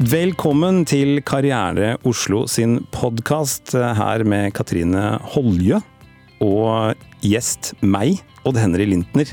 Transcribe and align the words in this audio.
Velkommen 0.00 0.86
til 0.88 1.18
Karriere 1.28 1.98
Oslo 2.08 2.46
sin 2.48 2.78
podkast, 2.88 3.74
her 3.76 4.22
med 4.24 4.54
Katrine 4.56 5.18
Holje 5.34 5.76
og 6.40 7.02
gjest 7.20 7.74
meg, 7.84 8.22
Odd 8.48 8.56
Henry 8.56 8.86
Lintner. 8.88 9.28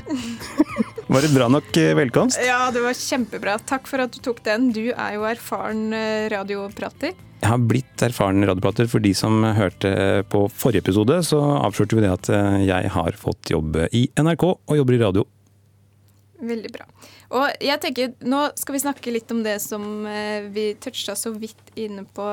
Var 1.08 1.24
det 1.24 1.30
bra 1.32 1.46
nok 1.48 1.72
eh, 1.80 1.94
velkomst? 1.96 2.36
Ja, 2.44 2.66
det 2.68 2.82
var 2.84 2.92
kjempebra. 2.92 3.54
Takk 3.64 3.88
for 3.88 4.04
at 4.04 4.12
du 4.12 4.20
tok 4.20 4.42
den. 4.44 4.68
Du 4.76 4.90
er 4.90 5.14
jo 5.16 5.24
erfaren 5.24 5.86
eh, 5.96 6.28
radioprater. 6.34 7.16
Jeg 7.16 7.48
har 7.48 7.64
blitt 7.64 8.04
erfaren 8.04 8.44
radioprater. 8.44 8.92
For 8.92 9.00
de 9.00 9.14
som 9.16 9.40
hørte 9.56 9.94
på 10.28 10.44
forrige 10.52 10.84
episode, 10.84 11.22
så 11.24 11.40
avslørte 11.62 11.96
vi 11.96 12.04
det 12.04 12.12
at 12.12 12.28
eh, 12.28 12.58
jeg 12.68 12.92
har 12.92 13.16
fått 13.16 13.54
jobb 13.56 13.86
i 13.88 14.04
NRK 14.20 14.44
og 14.52 14.76
jobber 14.82 14.98
i 14.98 15.00
radio. 15.06 15.24
Veldig 16.44 16.76
bra. 16.76 16.84
Og 17.28 17.60
jeg 17.60 17.80
tenker, 17.82 18.14
Nå 18.24 18.46
skal 18.56 18.76
vi 18.76 18.80
snakke 18.80 19.12
litt 19.12 19.30
om 19.34 19.42
det 19.44 19.58
som 19.60 20.06
vi 20.54 20.70
toucha 20.80 21.16
så 21.18 21.34
vidt 21.36 21.74
inne 21.76 22.06
på 22.16 22.26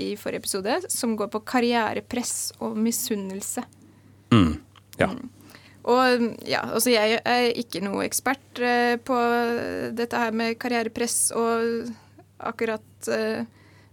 i 0.00 0.14
forrige 0.20 0.42
episode, 0.44 0.78
som 0.92 1.16
går 1.16 1.28
på 1.32 1.42
karrierepress 1.52 2.54
og 2.64 2.78
misunnelse. 2.80 3.64
Mm, 4.32 4.54
ja. 5.00 5.10
Mm. 5.12 5.28
Og 5.92 6.24
ja, 6.48 6.62
altså 6.62 6.92
jeg 6.94 7.18
er 7.26 7.48
ikke 7.58 7.82
noe 7.84 8.06
ekspert 8.06 8.60
uh, 8.62 8.94
på 9.02 9.18
dette 9.98 10.20
her 10.20 10.32
med 10.36 10.56
karrierepress 10.62 11.32
og 11.36 11.90
akkurat 12.42 13.04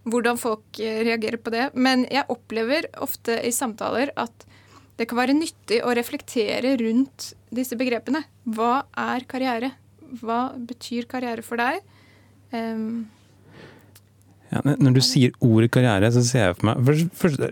hvordan 0.09 0.39
folk 0.39 0.79
reagerer 0.79 1.37
på 1.41 1.51
det. 1.53 1.69
Men 1.73 2.05
jeg 2.09 2.27
opplever 2.31 2.87
ofte 3.03 3.35
i 3.45 3.51
samtaler 3.53 4.13
at 4.19 4.45
det 4.99 5.07
kan 5.07 5.19
være 5.21 5.37
nyttig 5.37 5.79
å 5.85 5.93
reflektere 5.95 6.73
rundt 6.81 7.31
disse 7.55 7.77
begrepene. 7.79 8.25
Hva 8.43 8.83
er 8.99 9.23
karriere? 9.29 9.71
Hva 10.21 10.41
betyr 10.69 11.07
karriere 11.09 11.45
for 11.45 11.61
deg? 11.61 11.81
Um, 12.53 13.07
ja, 14.49 14.63
når 14.65 14.95
du 14.97 15.01
sier 15.05 15.35
ordet 15.45 15.69
karriere, 15.75 16.09
så 16.13 16.23
ser 16.25 16.47
jeg 16.47 16.57
for 16.57 16.69
meg 16.71 16.79
først, 16.87 17.11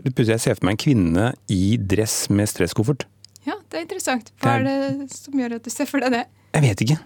først, 0.09 0.31
jeg 0.31 0.41
ser 0.41 0.57
for 0.57 0.65
meg 0.65 0.77
en 0.77 0.81
kvinne 0.81 1.27
i 1.53 1.77
dress 1.77 2.23
med 2.33 2.49
stresskoffert. 2.49 3.05
Ja, 3.45 3.59
det 3.69 3.79
er 3.79 3.85
interessant. 3.85 4.31
Hva 4.41 4.57
er 4.57 4.65
det 4.65 5.11
som 5.13 5.37
gjør 5.37 5.59
at 5.59 5.67
du 5.67 5.71
ser 5.71 5.87
for 5.89 6.03
deg 6.03 6.15
det? 6.15 6.23
Jeg 6.57 6.65
vet 6.65 6.83
ikke. 6.87 6.97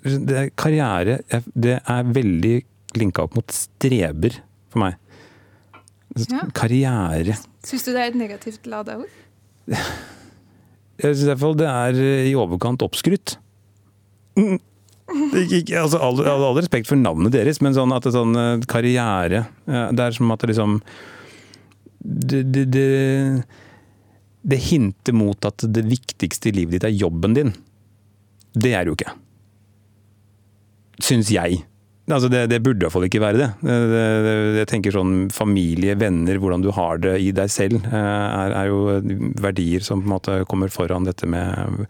Det 0.00 0.36
er 0.38 0.50
karriere 0.54 1.16
Det 1.50 1.72
er 1.82 2.10
veldig 2.14 2.52
linka 3.00 3.24
opp 3.26 3.34
mot 3.36 3.52
streber 3.52 4.38
for 4.70 4.84
meg. 4.84 4.96
Ja. 6.30 6.46
Karriere. 6.56 7.36
Syns 7.66 7.84
du 7.86 7.92
det 7.92 8.00
er 8.00 8.12
et 8.14 8.18
negativt 8.18 8.66
lada 8.70 8.96
ord? 9.02 9.12
Jeg 11.00 11.14
syns 11.14 11.22
i 11.24 11.28
hvert 11.30 11.40
fall 11.40 11.54
det 11.56 11.68
er 11.70 12.00
i 12.28 12.34
overkant 12.36 12.82
oppskrytt. 12.84 13.36
Altså, 15.10 15.98
all, 15.98 16.20
all, 16.22 16.58
respekt 16.58 16.86
for 16.86 17.00
navnet 17.00 17.34
deres, 17.34 17.58
men 17.64 17.74
sånn 17.74 17.94
at 17.96 18.06
det 18.06 18.12
sånn 18.14 18.36
eh, 18.38 18.66
karriere 18.70 19.44
Det 19.66 20.04
er 20.04 20.14
som 20.14 20.30
at 20.30 20.44
det 20.44 20.52
liksom 20.52 20.76
det, 22.00 22.44
det, 22.54 22.64
det 22.72 22.86
det 24.42 24.56
hinter 24.70 25.12
mot 25.12 25.44
at 25.44 25.64
det 25.68 25.82
viktigste 25.88 26.48
i 26.48 26.54
livet 26.60 26.78
ditt 26.78 26.86
er 26.88 26.96
jobben 26.96 27.34
din. 27.36 27.50
Det 28.52 28.72
er 28.72 28.84
det 28.84 28.92
jo 28.92 28.96
ikke. 28.96 29.12
Syns 31.04 31.32
jeg. 31.32 31.60
Altså 32.10 32.30
det, 32.32 32.46
det, 32.50 32.62
burde 32.64 32.86
iallfall 32.86 33.06
ikke 33.06 33.22
være 33.22 33.42
det. 33.42 33.50
Jeg 34.58 34.70
tenker 34.70 34.94
sånn 34.94 35.28
Familie, 35.34 35.94
venner, 36.00 36.40
hvordan 36.42 36.64
du 36.64 36.70
har 36.74 36.98
det 37.02 37.18
i 37.22 37.30
deg 37.36 37.52
selv, 37.52 37.84
eh, 37.86 38.30
er, 38.40 38.56
er 38.64 38.70
jo 38.72 38.80
verdier 39.40 39.84
som 39.84 40.02
på 40.02 40.08
en 40.08 40.14
måte 40.16 40.38
kommer 40.50 40.72
foran 40.72 41.06
dette 41.06 41.28
med 41.30 41.86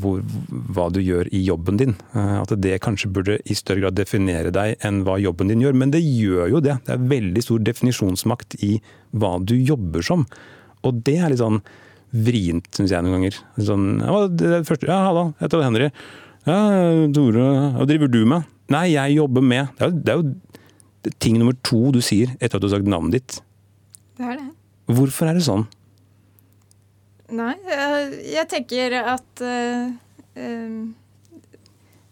hvor, 0.00 0.22
hva 0.74 0.88
du 0.92 1.00
gjør 1.02 1.28
i 1.34 1.42
jobben 1.46 1.78
din. 1.80 1.94
Eh, 2.14 2.34
at 2.40 2.52
det 2.62 2.80
kanskje 2.84 3.10
burde 3.14 3.38
i 3.44 3.56
større 3.58 3.86
grad 3.86 3.98
definere 3.98 4.52
deg 4.54 4.76
enn 4.84 5.02
hva 5.06 5.16
jobben 5.22 5.52
din 5.52 5.62
gjør. 5.64 5.76
Men 5.80 5.94
det 5.94 6.02
gjør 6.04 6.56
jo 6.56 6.62
det. 6.64 6.78
Det 6.86 6.96
er 6.96 7.08
veldig 7.14 7.44
stor 7.44 7.64
definisjonsmakt 7.70 8.58
i 8.64 8.76
hva 9.14 9.36
du 9.42 9.56
jobber 9.56 10.04
som. 10.06 10.26
Og 10.84 11.00
det 11.06 11.18
er 11.20 11.32
litt 11.32 11.42
sånn 11.42 11.62
vrient, 12.14 12.68
syns 12.76 12.92
jeg 12.94 13.04
noen 13.04 13.18
ganger. 13.18 13.38
Sånn, 13.70 13.86
ja, 14.02 14.18
det 14.30 14.50
det 14.52 14.64
første, 14.68 14.88
ja, 14.90 15.00
hallo, 15.08 15.28
jeg 15.38 15.48
heter 15.48 15.64
Henry. 15.64 15.88
Ja, 16.44 16.58
Tore, 17.16 17.46
hva 17.78 17.86
driver 17.88 18.10
du 18.12 18.20
med? 18.28 18.50
Nei, 18.72 18.86
jeg 18.94 19.18
jobber 19.18 19.44
med 19.44 19.74
Det 19.76 19.84
er 19.84 19.90
jo, 19.90 19.96
det 20.00 20.12
er 20.12 20.20
jo 20.20 21.14
ting 21.20 21.36
nummer 21.36 21.56
to 21.64 21.90
du 21.92 22.00
sier 22.04 22.30
etter 22.38 22.56
at 22.56 22.62
du 22.62 22.68
har 22.68 22.76
sagt 22.78 22.88
navnet 22.88 23.18
ditt. 23.18 23.38
Det 24.16 24.28
er 24.28 24.38
det. 24.40 24.46
Hvorfor 24.94 25.28
er 25.28 25.36
det 25.38 25.44
sånn? 25.44 25.66
Nei, 27.32 27.54
jeg 28.28 28.44
tenker 28.52 28.92
at 29.00 29.40
uh, 29.40 29.86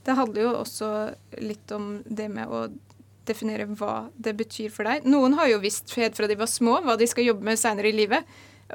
Det 0.02 0.14
handler 0.16 0.40
jo 0.40 0.52
også 0.62 0.88
litt 1.44 1.74
om 1.76 1.98
det 2.06 2.30
med 2.32 2.48
å 2.48 2.62
definere 3.28 3.68
hva 3.78 4.08
det 4.16 4.32
betyr 4.38 4.72
for 4.72 4.88
deg. 4.88 5.04
Noen 5.06 5.36
har 5.38 5.50
jo 5.52 5.60
visst 5.62 5.92
helt 5.98 6.16
fra 6.18 6.26
de 6.30 6.38
var 6.40 6.50
små 6.50 6.80
hva 6.82 6.96
de 6.98 7.06
skal 7.10 7.28
jobbe 7.28 7.46
med 7.46 7.60
seinere 7.60 7.92
i 7.92 7.94
livet 7.96 8.26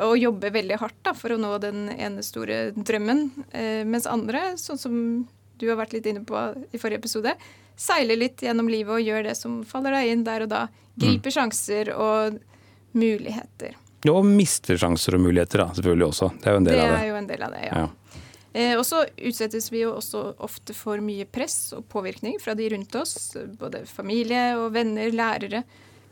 og 0.04 0.18
jobbe 0.20 0.52
veldig 0.54 0.78
hardt 0.78 1.00
da, 1.06 1.14
for 1.18 1.34
å 1.34 1.40
nå 1.42 1.56
den 1.64 1.88
ene 1.96 2.24
store 2.26 2.70
drømmen. 2.76 3.24
Eh, 3.50 3.82
mens 3.88 4.06
andre, 4.10 4.52
sånn 4.62 4.80
som 4.80 5.00
du 5.58 5.66
har 5.72 5.80
vært 5.80 5.96
litt 5.96 6.10
inne 6.10 6.22
på 6.28 6.38
i 6.70 6.78
forrige 6.78 7.02
episode, 7.02 7.34
seiler 7.78 8.20
litt 8.20 8.44
gjennom 8.46 8.70
livet 8.70 8.94
og 8.94 9.06
gjør 9.06 9.26
det 9.30 9.34
som 9.40 9.64
faller 9.66 9.98
deg 9.98 10.14
inn 10.14 10.28
der 10.28 10.46
og 10.46 10.52
da. 10.54 10.68
Griper 10.98 11.34
mm. 11.34 11.36
sjanser 11.40 11.92
og 11.96 12.38
muligheter. 12.98 13.78
Og 14.14 14.26
mister 14.26 14.80
sjanser 14.80 15.18
og 15.18 15.24
muligheter, 15.24 15.64
da, 15.64 15.72
selvfølgelig 15.78 16.08
også. 16.08 16.30
Det 16.42 16.50
er 16.50 16.56
jo 16.56 16.62
en 16.62 16.68
del 16.68 16.78
det 16.78 16.84
av 16.84 16.88
det. 16.88 16.98
Det 16.98 17.06
er 17.06 17.10
jo 17.10 17.22
en 17.22 17.32
del 17.32 17.48
av 17.48 17.56
det, 17.56 17.64
ja. 17.68 17.86
ja. 17.86 18.24
Eh, 18.58 18.74
og 18.78 18.84
så 18.88 19.04
utsettes 19.30 19.70
vi 19.70 19.84
jo 19.84 19.94
også 19.98 20.24
ofte 20.44 20.74
for 20.74 21.02
mye 21.04 21.28
press 21.30 21.74
og 21.78 21.86
påvirkning 21.92 22.40
fra 22.42 22.56
de 22.58 22.70
rundt 22.74 22.96
oss. 22.98 23.18
Både 23.60 23.84
familie 23.90 24.46
og 24.58 24.72
venner, 24.78 25.12
lærere, 25.14 25.64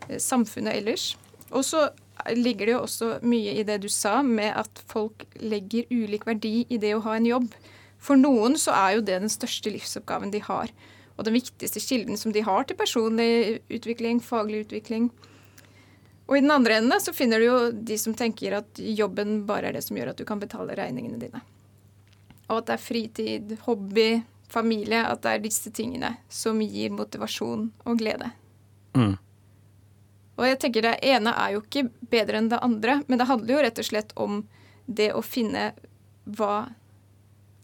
eh, 0.07 0.19
samfunnet 0.22 0.78
ellers. 0.78 1.13
Og 1.51 1.66
så 1.66 1.88
ligger 2.35 2.66
det 2.66 2.75
jo 2.75 2.83
også 2.83 3.09
mye 3.25 3.56
i 3.59 3.63
det 3.67 3.79
du 3.83 3.89
sa, 3.91 4.19
med 4.23 4.53
at 4.56 4.81
folk 4.91 5.25
legger 5.41 5.89
ulik 5.91 6.25
verdi 6.27 6.66
i 6.69 6.79
det 6.81 6.95
å 6.95 7.03
ha 7.06 7.17
en 7.17 7.29
jobb. 7.29 7.50
For 8.01 8.19
noen 8.19 8.57
så 8.62 8.75
er 8.77 8.97
jo 8.97 9.06
det 9.06 9.22
den 9.23 9.31
største 9.31 9.72
livsoppgaven 9.73 10.33
de 10.33 10.44
har. 10.45 10.72
Og 11.16 11.27
den 11.27 11.38
viktigste 11.38 11.81
kilden 11.81 12.19
som 12.19 12.33
de 12.35 12.44
har 12.45 12.67
til 12.67 12.77
personlig 12.77 13.62
utvikling, 13.72 14.19
faglig 14.22 14.66
utvikling. 14.66 15.09
Og 16.25 16.38
i 16.38 16.41
den 16.41 16.52
andre 16.52 16.80
enden 16.80 17.02
så 17.02 17.13
finner 17.13 17.40
du 17.40 17.46
jo 17.46 17.58
de 17.72 17.97
som 18.02 18.16
tenker 18.18 18.58
at 18.58 18.80
jobben 18.80 19.44
bare 19.46 19.69
er 19.69 19.78
det 19.78 19.84
som 19.86 19.97
gjør 19.97 20.13
at 20.13 20.22
du 20.22 20.25
kan 20.25 20.41
betale 20.41 20.78
regningene 20.78 21.19
dine. 21.22 21.41
Og 22.47 22.59
at 22.59 22.69
det 22.69 22.78
er 22.78 22.81
fritid, 22.81 23.53
hobby, 23.66 24.24
familie, 24.50 25.03
at 25.06 25.22
det 25.22 25.36
er 25.36 25.44
disse 25.44 25.72
tingene 25.74 26.16
som 26.30 26.62
gir 26.62 26.94
motivasjon 26.94 27.69
og 27.86 28.02
glede. 28.02 28.31
Mm. 28.97 29.16
Og 30.36 30.47
jeg 30.47 30.59
tenker 30.59 30.84
Det 30.84 30.97
ene 31.03 31.31
er 31.31 31.56
jo 31.56 31.62
ikke 31.63 31.88
bedre 32.12 32.40
enn 32.40 32.50
det 32.52 32.62
andre, 32.63 33.02
men 33.07 33.19
det 33.19 33.30
handler 33.30 33.56
jo 33.56 33.62
rett 33.66 33.81
og 33.81 33.88
slett 33.88 34.16
om 34.16 34.42
det 34.86 35.12
å 35.16 35.22
finne 35.25 35.72
hva 36.25 36.68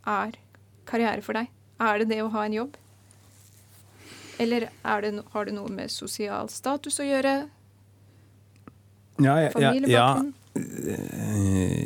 er 0.07 0.37
karriere 0.89 1.21
for 1.25 1.37
deg. 1.37 1.49
Er 1.81 2.01
det 2.01 2.11
det 2.13 2.21
å 2.23 2.31
ha 2.33 2.45
en 2.45 2.55
jobb? 2.55 2.77
Eller 4.41 4.65
det, 4.65 4.69
har 5.33 5.45
det 5.45 5.53
noe 5.53 5.69
med 5.69 5.91
sosial 5.93 6.49
status 6.49 6.99
å 7.01 7.05
gjøre? 7.05 7.35
Ja, 9.23 9.37
ja, 9.47 9.73
Ja, 9.87 10.07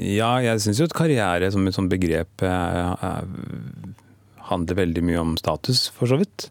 ja, 0.02 0.30
jeg 0.42 0.62
syns 0.64 0.80
jo 0.82 0.88
at 0.90 0.96
karriere 0.98 1.52
som 1.54 1.68
et 1.70 1.76
sånt 1.76 1.92
begrep 1.92 2.42
er, 2.46 2.96
er, 2.98 3.28
handler 4.50 4.80
veldig 4.80 5.04
mye 5.06 5.22
om 5.22 5.36
status, 5.38 5.88
for 5.94 6.10
så 6.10 6.18
vidt. 6.22 6.50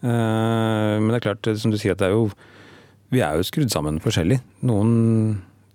Uh, 0.00 0.96
men 0.96 1.10
det 1.10 1.18
er 1.18 1.26
klart, 1.26 1.50
som 1.60 1.74
du 1.74 1.76
sier, 1.76 1.92
at 1.92 2.00
det 2.00 2.08
er 2.08 2.16
jo 2.16 2.30
vi 3.10 3.22
er 3.24 3.38
jo 3.38 3.46
skrudd 3.46 3.72
sammen 3.72 3.98
forskjellig. 4.02 4.38
Noen 4.70 4.92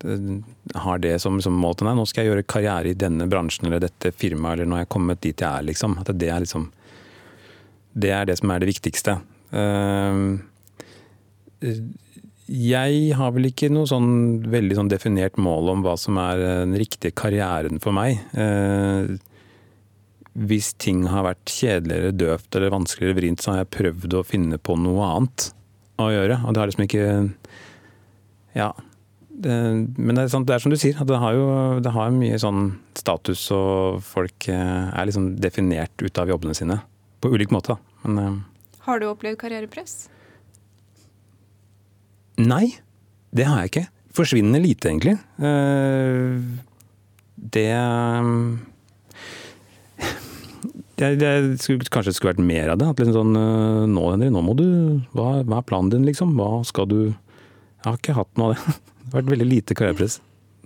eh, 0.07 0.77
har 0.79 1.01
det 1.03 1.17
som, 1.23 1.41
som 1.43 1.57
måte 1.59 1.83
Nei, 1.87 1.95
nå 1.97 2.05
skal 2.07 2.23
jeg 2.23 2.31
gjøre 2.31 2.47
karriere 2.47 2.93
i 2.93 2.97
denne 2.97 3.27
bransjen 3.31 3.67
eller 3.67 3.83
dette 3.83 4.13
firmaet, 4.15 4.55
eller 4.55 4.69
nå 4.71 4.77
har 4.77 4.85
jeg 4.85 4.93
kommet 4.95 5.23
dit 5.23 5.43
jeg 5.43 5.49
er, 5.49 5.67
liksom. 5.67 5.97
At 5.99 6.13
det 6.15 6.31
er 6.31 6.45
liksom 6.45 6.69
Det 7.95 8.11
er 8.11 8.27
det 8.27 8.37
som 8.39 8.51
er 8.51 8.63
det 8.63 8.71
viktigste. 8.71 9.19
Uh, 9.51 10.39
jeg 12.45 13.15
har 13.17 13.31
vel 13.33 13.49
ikke 13.49 13.71
noe 13.73 13.89
sånn 13.89 14.43
veldig 14.53 14.75
sånn 14.77 14.89
definert 14.91 15.39
mål 15.41 15.71
om 15.73 15.85
hva 15.85 15.95
som 15.97 16.19
er 16.21 16.41
den 16.41 16.75
riktige 16.77 17.15
karrieren 17.17 17.81
for 17.81 17.95
meg. 17.95 18.19
Eh, 18.37 19.15
hvis 20.35 20.73
ting 20.77 21.05
har 21.09 21.25
vært 21.25 21.49
kjedeligere, 21.49 22.13
døvt 22.13 22.57
eller 22.57 22.73
vanskeligere 22.73 23.17
vrient, 23.17 23.41
så 23.41 23.53
har 23.53 23.63
jeg 23.63 23.73
prøvd 23.77 24.17
å 24.19 24.25
finne 24.27 24.59
på 24.61 24.75
noe 24.77 25.07
annet 25.15 25.49
å 26.01 26.09
gjøre. 26.11 26.41
Og 26.43 26.53
det 26.53 26.61
har 26.61 26.71
liksom 26.71 26.85
ikke 26.87 27.07
Ja. 28.55 28.73
Det, 29.35 29.51
men 29.99 30.15
det 30.15 30.21
er, 30.23 30.27
sant, 30.31 30.45
det 30.47 30.55
er, 30.55 30.61
som 30.63 30.71
du 30.71 30.77
sier, 30.79 30.95
det 30.95 31.17
har 31.19 31.33
jo 31.35 31.47
det 31.83 31.91
har 31.91 32.13
mye 32.15 32.37
sånn 32.39 32.77
status, 32.95 33.41
og 33.51 33.99
folk 34.05 34.47
eh, 34.47 34.85
er 34.95 35.09
liksom 35.09 35.33
definert 35.43 35.91
ut 35.99 36.21
av 36.21 36.31
jobbene 36.31 36.55
sine. 36.55 36.77
På 37.19 37.33
ulik 37.33 37.51
måte. 37.51 37.75
Men, 38.05 38.21
eh, 38.21 38.77
har 38.85 39.01
du 39.01 39.09
opplevd 39.09 39.41
karrierepress? 39.41 40.05
Nei, 42.41 42.65
det 43.35 43.47
har 43.47 43.63
jeg 43.63 43.71
ikke. 43.71 43.85
Forsvinnende 44.15 44.61
lite, 44.63 44.89
egentlig. 44.91 45.15
Eh, 45.39 46.39
det 47.35 47.67
jeg, 50.95 51.17
jeg 51.19 51.57
skulle, 51.59 51.87
kanskje 51.91 52.11
det 52.11 52.15
skulle 52.15 52.33
vært 52.33 52.47
mer 52.47 52.71
av 52.71 52.79
det. 52.79 52.89
At 52.91 53.01
liksom 53.01 53.15
sånn 53.17 53.39
øh, 53.39 53.81
Nå, 53.91 54.03
Henri, 54.13 54.31
nå 54.31 54.43
må 54.45 54.55
du 54.55 54.65
hva, 55.15 55.41
hva 55.43 55.59
er 55.59 55.67
planen 55.67 55.91
din, 55.91 56.07
liksom? 56.07 56.35
Hva 56.39 56.63
skal 56.67 56.87
du 56.91 56.99
Jeg 57.03 57.87
har 57.87 57.99
ikke 57.99 58.15
hatt 58.19 58.39
noe 58.39 58.53
av 58.53 58.59
det. 58.59 58.75
Det 59.05 59.11
har 59.13 59.21
vært 59.21 59.33
veldig 59.35 59.45
lite 59.45 59.75
karrierepress. 59.77 60.15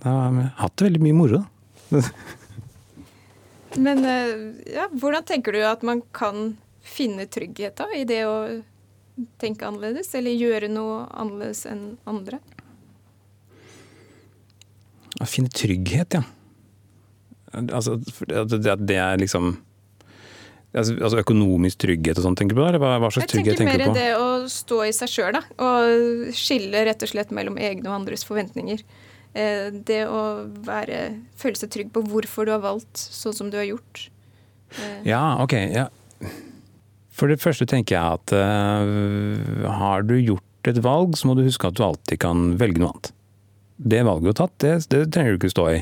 Jeg 0.00 0.08
har 0.08 0.36
hatt 0.62 0.76
det 0.80 0.86
veldig 0.86 1.00
mye 1.04 1.16
moro. 1.18 1.42
da. 1.90 2.00
Men 3.84 4.00
eh, 4.08 4.30
ja, 4.72 4.86
hvordan 4.88 5.26
tenker 5.28 5.54
du 5.54 5.60
at 5.68 5.84
man 5.86 6.00
kan 6.16 6.54
finne 6.80 7.28
trygghet 7.28 7.76
da, 7.78 7.90
i 7.92 8.06
det 8.08 8.22
å 8.24 8.38
tenke 9.42 9.66
annerledes, 9.66 10.12
eller 10.14 10.30
gjøre 10.36 10.68
noe 10.72 11.04
annerledes 11.10 11.64
enn 11.70 11.96
andre? 12.10 12.38
Å 15.20 15.26
finne 15.28 15.50
trygghet, 15.52 16.14
ja. 16.20 16.22
Altså, 17.74 17.96
at 18.30 18.52
det, 18.86 18.94
er 18.96 19.18
liksom 19.18 19.48
altså, 20.70 20.94
altså 21.02 21.18
Økonomisk 21.18 21.80
trygghet 21.82 22.20
og 22.20 22.28
sånn, 22.28 22.36
tenker 22.38 22.54
du 22.54 22.60
på? 22.62 22.66
Eller 22.68 22.78
hva, 22.82 22.92
hva 23.02 23.08
slags 23.10 23.26
Jeg 23.26 23.32
trygghet 23.34 23.58
tenker 23.58 23.72
mer 23.72 23.82
tenker 23.82 23.90
du 23.90 23.90
på? 23.90 23.98
det 23.98 24.10
å 24.22 24.50
stå 24.54 24.78
i 24.86 24.92
seg 24.94 25.10
sjøl, 25.10 25.32
da. 25.40 25.42
Og 25.66 26.30
skille 26.38 26.84
rett 26.86 27.02
og 27.02 27.10
slett 27.10 27.34
mellom 27.34 27.58
egne 27.58 27.90
og 27.90 27.96
andres 27.98 28.22
forventninger. 28.28 28.84
Eh, 29.34 29.66
Det 29.90 30.04
å 30.06 30.22
være, 30.66 31.00
føle 31.42 31.58
seg 31.58 31.74
trygg 31.74 31.90
på 31.96 32.04
hvorfor 32.06 32.46
du 32.46 32.54
har 32.54 32.62
valgt 32.62 33.02
sånn 33.02 33.34
som 33.36 33.50
du 33.50 33.58
har 33.58 33.66
gjort. 33.66 34.06
Eh, 34.78 35.10
Ja, 35.10 35.24
ok. 35.42 35.56
Ja. 35.74 35.88
For 37.20 37.28
det 37.28 37.42
første 37.42 37.68
tenker 37.68 37.98
jeg 37.98 38.16
at 38.16 38.32
uh, 38.32 39.68
har 39.76 40.06
du 40.08 40.16
gjort 40.16 40.70
et 40.70 40.80
valg, 40.84 41.16
så 41.20 41.28
må 41.28 41.36
du 41.36 41.44
huske 41.44 41.68
at 41.68 41.76
du 41.76 41.84
alltid 41.84 42.20
kan 42.22 42.54
velge 42.60 42.80
noe 42.80 42.94
annet. 42.94 43.12
Det 43.80 44.00
valget 44.04 44.24
du 44.24 44.30
har 44.32 44.38
tatt, 44.40 44.56
det, 44.64 44.72
det 44.92 45.06
trenger 45.12 45.36
du 45.36 45.40
ikke 45.40 45.52
stå 45.52 45.66
i 45.72 45.78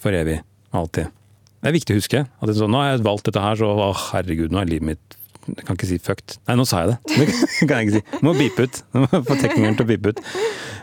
for 0.00 0.16
evig. 0.16 0.40
Alltid. 0.76 1.12
Det 1.60 1.68
er 1.68 1.76
viktig 1.76 1.94
å 1.94 2.00
huske. 2.00 2.24
At 2.24 2.48
er 2.48 2.56
sånn, 2.56 2.72
nå 2.72 2.80
har 2.80 2.94
jeg 2.94 3.04
valgt 3.04 3.28
dette 3.28 3.44
her, 3.44 3.60
så 3.60 3.68
å, 3.68 3.90
herregud, 4.10 4.52
nå 4.52 4.62
er 4.62 4.70
livet 4.70 4.92
mitt 4.94 5.16
Jeg 5.50 5.64
kan 5.66 5.76
ikke 5.76 5.88
si 5.88 5.98
fucked. 6.00 6.38
Nei, 6.48 6.56
nå 6.60 6.64
sa 6.68 6.84
jeg 6.84 6.94
det. 6.94 6.98
Det 7.60 7.68
kan 7.68 7.80
jeg 7.80 7.88
ikke 7.88 7.96
si. 7.98 8.20
Må 8.24 8.34
beepe 8.36 8.68
ut. 8.68 8.82
Må 8.96 9.08
Få 9.10 9.36
teknikeren 9.36 9.76
til 9.76 9.84
å 9.84 9.88
beepe 9.88 10.12
ut. 10.12 10.22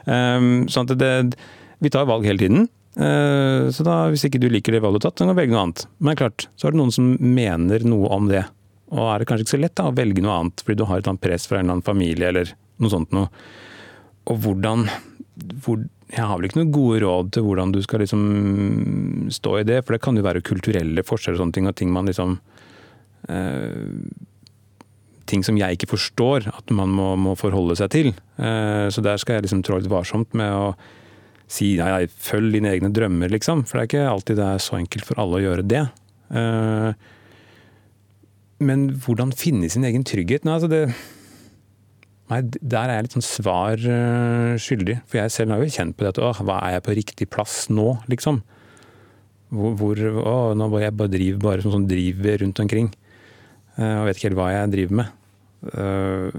Um, 0.06 0.66
sånn 0.70 0.90
at 0.90 0.98
det, 1.02 1.14
vi 1.82 1.94
tar 1.94 2.10
valg 2.10 2.26
hele 2.28 2.42
tiden. 2.42 2.68
Uh, 2.98 3.70
så 3.74 3.86
da, 3.86 4.04
hvis 4.14 4.26
ikke 4.28 4.42
du 4.42 4.50
liker 4.52 4.76
det 4.76 4.82
valget 4.86 5.06
du 5.06 5.08
har 5.08 5.14
tatt, 5.14 5.22
så 5.22 5.26
kan 5.26 5.34
du 5.34 5.40
velge 5.40 5.56
noe 5.56 5.66
annet. 5.68 5.86
Men 6.04 6.20
klart, 6.20 6.50
så 6.58 6.68
er 6.68 6.76
det 6.76 6.82
noen 6.82 6.94
som 6.94 7.14
mener 7.22 7.86
noe 7.90 8.12
om 8.14 8.30
det. 8.30 8.44
Og 8.94 9.04
er 9.04 9.20
det 9.20 9.28
kanskje 9.28 9.46
ikke 9.46 9.56
så 9.56 9.60
lett 9.62 9.76
da, 9.78 9.90
å 9.90 9.96
velge 9.96 10.24
noe 10.24 10.38
annet 10.40 10.64
fordi 10.64 10.80
du 10.80 10.88
har 10.88 11.02
et 11.02 11.10
annet 11.10 11.24
press 11.24 11.48
fra 11.50 11.60
en 11.60 11.66
eller 11.66 11.78
annen 11.78 11.88
familie 11.88 12.32
eller 12.32 12.54
noe 12.84 12.94
sånt 12.94 13.14
noe. 13.16 13.28
Og 14.32 14.42
hvordan 14.44 14.88
hvor, 15.64 15.84
Jeg 16.08 16.24
har 16.24 16.38
vel 16.38 16.48
ikke 16.48 16.62
noen 16.62 16.74
gode 16.74 17.02
råd 17.04 17.34
til 17.36 17.44
hvordan 17.46 17.74
du 17.76 17.82
skal 17.84 18.02
liksom 18.02 18.22
stå 19.34 19.58
i 19.60 19.66
det, 19.68 19.82
for 19.84 19.96
det 19.96 20.04
kan 20.06 20.16
jo 20.16 20.24
være 20.24 20.46
kulturelle 20.46 21.04
forskjeller 21.04 21.38
og 21.38 21.44
sånne 21.44 21.58
ting, 21.58 21.68
og 21.68 21.76
ting 21.76 21.92
man 21.94 22.08
liksom 22.10 22.40
eh, 23.30 23.92
Ting 25.28 25.44
som 25.44 25.58
jeg 25.60 25.76
ikke 25.76 25.90
forstår 25.92 26.46
at 26.54 26.72
man 26.72 26.94
må, 26.96 27.10
må 27.20 27.34
forholde 27.36 27.76
seg 27.76 27.90
til. 27.92 28.14
Eh, 28.40 28.88
så 28.88 29.04
der 29.04 29.20
skal 29.20 29.36
jeg 29.36 29.44
liksom 29.44 29.60
trå 29.68 29.82
litt 29.82 29.92
varsomt 29.92 30.32
med 30.40 30.54
å 30.56 30.70
si 31.52 31.74
nei, 31.76 31.90
nei, 31.92 32.06
følg 32.08 32.56
dine 32.56 32.72
egne 32.72 32.94
drømmer, 32.96 33.28
liksom. 33.34 33.66
For 33.68 33.76
det 33.76 33.84
er 33.84 33.90
ikke 33.90 34.06
alltid 34.14 34.40
det 34.40 34.48
er 34.48 34.64
så 34.64 34.78
enkelt 34.80 35.08
for 35.10 35.20
alle 35.20 35.42
å 35.42 35.44
gjøre 35.44 35.68
det. 35.68 35.84
Eh, 36.32 37.12
men 38.60 38.90
hvordan 39.04 39.34
finne 39.38 39.70
sin 39.70 39.86
egen 39.86 40.06
trygghet? 40.08 40.46
Nei, 40.48 40.56
altså 40.58 40.70
det, 40.72 40.82
nei, 42.32 42.40
der 42.58 42.90
er 42.90 42.98
jeg 42.98 43.08
litt 43.08 43.18
sånn 43.18 43.26
svar 43.26 43.78
eh, 43.78 44.56
skyldig. 44.62 45.00
For 45.06 45.22
jeg 45.22 45.34
selv 45.36 45.54
har 45.54 45.62
jo 45.62 45.76
kjent 45.76 45.98
på 45.98 46.06
det 46.06 46.16
at 46.16 46.22
åh, 46.24 46.42
hva 46.48 46.58
er 46.66 46.78
jeg 46.78 46.86
på 46.88 46.96
riktig 46.98 47.30
plass 47.34 47.68
nå, 47.70 47.92
liksom? 48.10 48.42
Hvor, 49.54 49.78
hvor 49.80 50.02
å, 50.04 50.36
Nå 50.60 50.66
bare 50.74 50.88
jeg 50.90 50.98
bare 51.00 51.14
driver 51.14 51.44
bare 51.46 51.64
som 51.64 51.76
sånn 51.78 51.88
driver 51.88 52.42
rundt 52.44 52.60
omkring. 52.66 52.90
eh, 53.78 53.96
og 54.02 54.10
vet 54.10 54.20
ikke 54.20 54.32
helt 54.32 54.42
hva 54.42 54.52
jeg 54.56 54.74
driver 54.74 55.02
med. 55.04 55.16
Uh, 55.74 56.30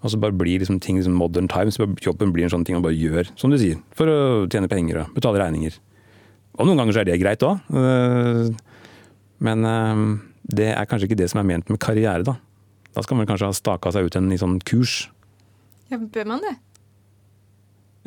og 0.00 0.08
så 0.08 0.16
bare 0.16 0.32
blir 0.32 0.62
liksom 0.62 0.78
ting 0.80 0.96
liksom 0.96 1.16
modern 1.18 1.48
times. 1.50 1.76
Jobben 2.00 2.32
blir 2.32 2.46
en 2.46 2.52
sånn 2.54 2.64
ting 2.64 2.78
man 2.78 2.86
bare 2.86 2.96
gjør, 2.96 3.28
som 3.36 3.52
du 3.52 3.58
sier, 3.60 3.80
for 3.96 4.08
å 4.08 4.20
tjene 4.48 4.70
penger 4.70 5.02
og 5.02 5.10
betale 5.16 5.42
regninger. 5.42 5.76
Og 6.56 6.68
noen 6.68 6.80
ganger 6.80 6.96
så 6.96 7.02
er 7.02 7.10
det 7.10 7.18
greit 7.20 7.44
òg. 7.44 7.60
Men 9.44 9.68
det 10.48 10.70
er 10.72 10.88
kanskje 10.88 11.10
ikke 11.10 11.20
det 11.20 11.28
som 11.32 11.42
er 11.42 11.48
ment 11.48 11.68
med 11.70 11.80
karriere, 11.82 12.24
da. 12.26 12.36
Da 12.94 13.04
skal 13.06 13.20
man 13.20 13.28
kanskje 13.28 13.46
ha 13.50 13.54
staka 13.54 13.92
seg 13.94 14.08
ut 14.08 14.16
en 14.18 14.32
i 14.34 14.38
sånn 14.40 14.58
kurs. 14.66 15.04
Ja, 15.90 15.98
bør 16.00 16.26
man 16.32 16.42
det? 16.42 16.56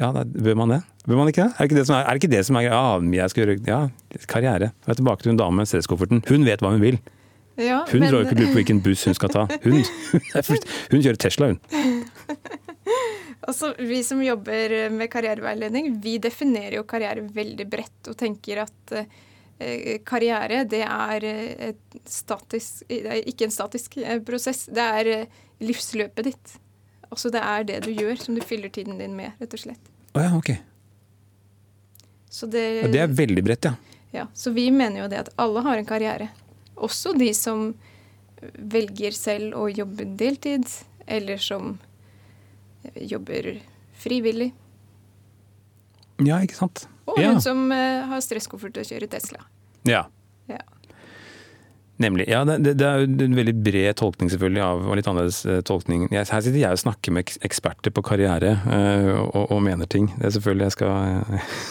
Ja, 0.01 0.09
da, 0.15 0.23
bør 0.25 0.57
man 0.57 0.73
det? 0.73 0.81
Bør 1.05 1.19
man 1.19 1.29
ikke 1.29 1.45
det? 1.45 1.51
Er 1.53 1.59
det 1.59 1.69
ikke 1.69 1.79
det 1.81 1.85
som 1.87 1.97
er, 1.99 2.07
er, 2.09 2.19
det 2.19 2.31
det 2.31 2.45
som 2.47 2.57
er 2.57 2.65
Ja, 2.65 2.81
jeg 2.99 3.29
skal 3.33 3.43
gjøre 3.43 3.57
ja, 3.67 3.79
karriere. 4.31 4.71
Jeg 4.83 4.95
er 4.95 4.99
tilbake 4.99 5.23
til 5.23 5.33
hun 5.33 5.39
dame 5.39 5.61
med 5.61 5.69
stresskofferten. 5.69 6.23
Hun 6.29 6.47
vet 6.47 6.63
hva 6.63 6.71
hun 6.73 6.81
vil. 6.83 6.97
Ja, 7.59 7.83
Hun 7.91 7.99
men- 8.01 8.09
drar 8.09 8.23
jo 8.23 8.27
ikke 8.31 8.39
på 8.49 8.57
hvilken 8.57 8.81
buss 8.81 9.03
hun 9.05 9.13
skal 9.13 9.29
ta. 9.29 9.43
Hun, 9.63 9.83
hun 10.89 11.03
kjører 11.03 11.19
Tesla, 11.21 11.51
hun. 11.53 11.59
Altså, 13.43 13.73
Vi 13.77 13.99
som 14.07 14.21
jobber 14.23 14.71
med 14.89 15.09
karriereveiledning, 15.11 15.97
vi 15.99 16.15
definerer 16.23 16.77
jo 16.77 16.85
karriere 16.87 17.25
veldig 17.35 17.65
bredt 17.67 18.07
og 18.07 18.15
tenker 18.15 18.61
at 18.63 18.93
eh, 18.95 19.09
karriere 20.07 20.63
det 20.69 20.81
er 20.85 21.25
eh, 21.29 21.73
statisk, 22.09 22.83
det 22.89 22.99
er 23.05 23.23
ikke 23.29 23.47
en 23.47 23.55
statisk 23.55 23.97
eh, 24.01 24.19
prosess. 24.25 24.65
Det 24.73 24.83
er 24.99 25.09
eh, 25.13 25.39
livsløpet 25.63 26.29
ditt. 26.29 26.53
Altså 27.09 27.29
Det 27.33 27.41
er 27.45 27.65
det 27.69 27.79
du 27.85 27.91
gjør 27.93 28.21
som 28.21 28.37
du 28.37 28.41
fyller 28.41 28.71
tiden 28.73 28.97
din 29.01 29.15
med, 29.17 29.35
rett 29.41 29.53
og 29.53 29.63
slett. 29.65 29.91
Oh, 30.13 30.21
ja, 30.23 30.31
ok. 30.37 30.53
Så 32.33 32.49
det, 32.49 32.63
Ja, 32.81 32.87
det 32.89 33.01
er 33.03 33.11
veldig 33.13 33.43
bredt, 33.45 33.65
ja. 33.69 33.75
ja, 34.13 34.27
så 34.33 34.51
vi 34.55 34.69
mener 34.73 35.03
jo 35.03 35.09
det 35.11 35.19
at 35.27 35.33
alle 35.41 35.61
har 35.65 35.77
en 35.77 35.85
karriere. 35.89 36.31
Også 36.75 37.13
de 37.17 37.29
som 37.37 37.73
velger 38.57 39.13
selv 39.15 39.53
å 39.55 39.67
jobbe 39.69 40.07
deltid, 40.17 40.65
eller 41.05 41.37
som 41.37 41.77
jobber 42.97 43.59
frivillig. 44.01 44.49
Ja, 46.23 46.41
ikke 46.43 46.57
sant. 46.57 46.87
Og 47.05 47.19
Ja. 47.19 47.31
hun 47.31 47.41
som 47.41 47.71
uh, 47.71 48.05
har 48.09 48.21
stresskoffert 48.23 48.77
og 48.79 48.87
kjører 48.87 49.09
Tesla. 49.11 49.43
Ja. 49.89 50.05
Ja. 50.49 50.59
Nemlig. 52.01 52.25
Ja, 52.31 52.41
det, 52.47 52.57
det- 52.77 52.87
er 52.87 53.03
jo 53.03 53.09
en 53.25 53.35
veldig 53.37 53.53
bred 53.63 53.95
tolkning 53.99 54.31
selvfølgelig 54.33 54.63
av, 54.65 54.85
og 54.89 54.97
litt 54.97 55.07
annerledes 55.07 55.41
eh, 55.45 55.61
tolkning. 55.65 56.07
Her 56.11 56.25
sitter 56.27 56.57
jeg 56.59 56.71
og 56.77 56.81
snakker 56.81 57.13
med 57.15 57.35
eksperter 57.45 57.93
på 57.93 58.03
karriere 58.05 58.55
eh, 58.65 59.11
og, 59.21 59.51
og 59.53 59.61
mener 59.63 59.85
ting. 59.91 60.09
Det 60.17 60.25
er 60.31 60.35
selvfølgelig 60.37 60.69
jeg 60.69 60.75
skal, 60.77 60.89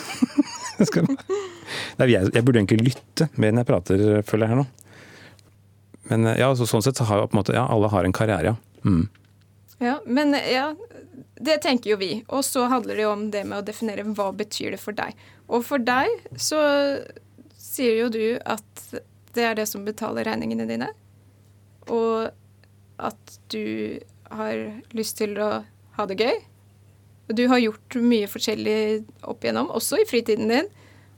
jeg, 0.78 0.86
skal 0.92 1.10
jeg, 1.98 2.30
jeg 2.36 2.44
burde 2.46 2.62
egentlig 2.62 2.92
lytte 2.92 3.28
mer 3.36 3.50
enn 3.52 3.60
jeg 3.62 3.68
prater, 3.72 4.04
føler 4.28 4.46
jeg 4.46 4.54
her 4.54 4.62
nå. 4.62 4.68
Men 6.12 6.30
eh, 6.30 6.38
ja, 6.42 6.52
så, 6.58 6.68
sånn 6.70 6.84
sett 6.86 6.98
så 7.00 7.08
har 7.10 7.20
jo 7.22 7.26
på 7.32 7.36
en 7.36 7.42
måte, 7.42 7.56
ja, 7.58 7.66
alle 7.70 7.90
har 7.92 8.06
en 8.08 8.14
karriere, 8.16 8.54
ja. 8.54 8.86
Mm. 8.86 9.04
Ja, 9.82 9.96
men 10.06 10.30
ja, 10.38 10.68
det 11.42 11.58
tenker 11.64 11.90
jo 11.92 11.98
vi. 11.98 12.12
Og 12.30 12.44
så 12.46 12.68
handler 12.70 12.94
det 12.98 13.02
jo 13.08 13.12
om 13.16 13.26
det 13.34 13.42
med 13.50 13.58
å 13.58 13.66
definere 13.66 14.06
hva 14.14 14.28
betyr 14.38 14.76
det 14.76 14.80
for 14.82 14.94
deg. 14.94 15.18
Og 15.50 15.64
for 15.66 15.82
deg 15.82 16.06
så 16.38 16.60
sier 17.72 18.02
jo 18.02 18.10
du 18.12 18.24
at 18.38 18.84
det 19.32 19.44
er 19.48 19.56
det 19.56 19.66
som 19.70 19.84
betaler 19.86 20.28
regningene 20.28 20.68
dine. 20.68 20.90
Og 21.88 22.30
at 23.02 23.36
du 23.52 23.98
har 24.32 24.58
lyst 24.96 25.18
til 25.20 25.38
å 25.40 25.50
ha 25.96 26.06
det 26.08 26.18
gøy. 26.20 26.36
Og 27.30 27.36
du 27.38 27.46
har 27.48 27.62
gjort 27.62 27.96
mye 28.02 28.28
forskjellig 28.28 28.78
opp 29.28 29.44
igjennom, 29.44 29.70
også 29.72 30.02
i 30.02 30.08
fritiden 30.08 30.52
din 30.52 30.70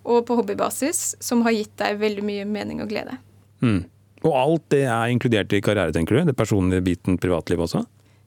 og 0.05 0.27
på 0.29 0.37
hobbybasis, 0.37 1.15
som 1.25 1.43
har 1.47 1.55
gitt 1.57 1.73
deg 1.81 1.97
veldig 2.03 2.25
mye 2.27 2.45
mening 2.45 2.83
og 2.85 2.91
glede. 2.91 3.17
Mm. 3.65 3.87
Og 4.25 4.35
alt 4.37 4.67
det 4.73 4.83
er 4.85 5.13
inkludert 5.13 5.53
i 5.57 5.63
karriere, 5.65 5.95
tenker 5.97 6.19
du? 6.19 6.29
Det 6.29 6.37
personlige 6.37 6.85
biten, 6.85 7.17
privatlivet 7.21 7.65
også? 7.65 7.85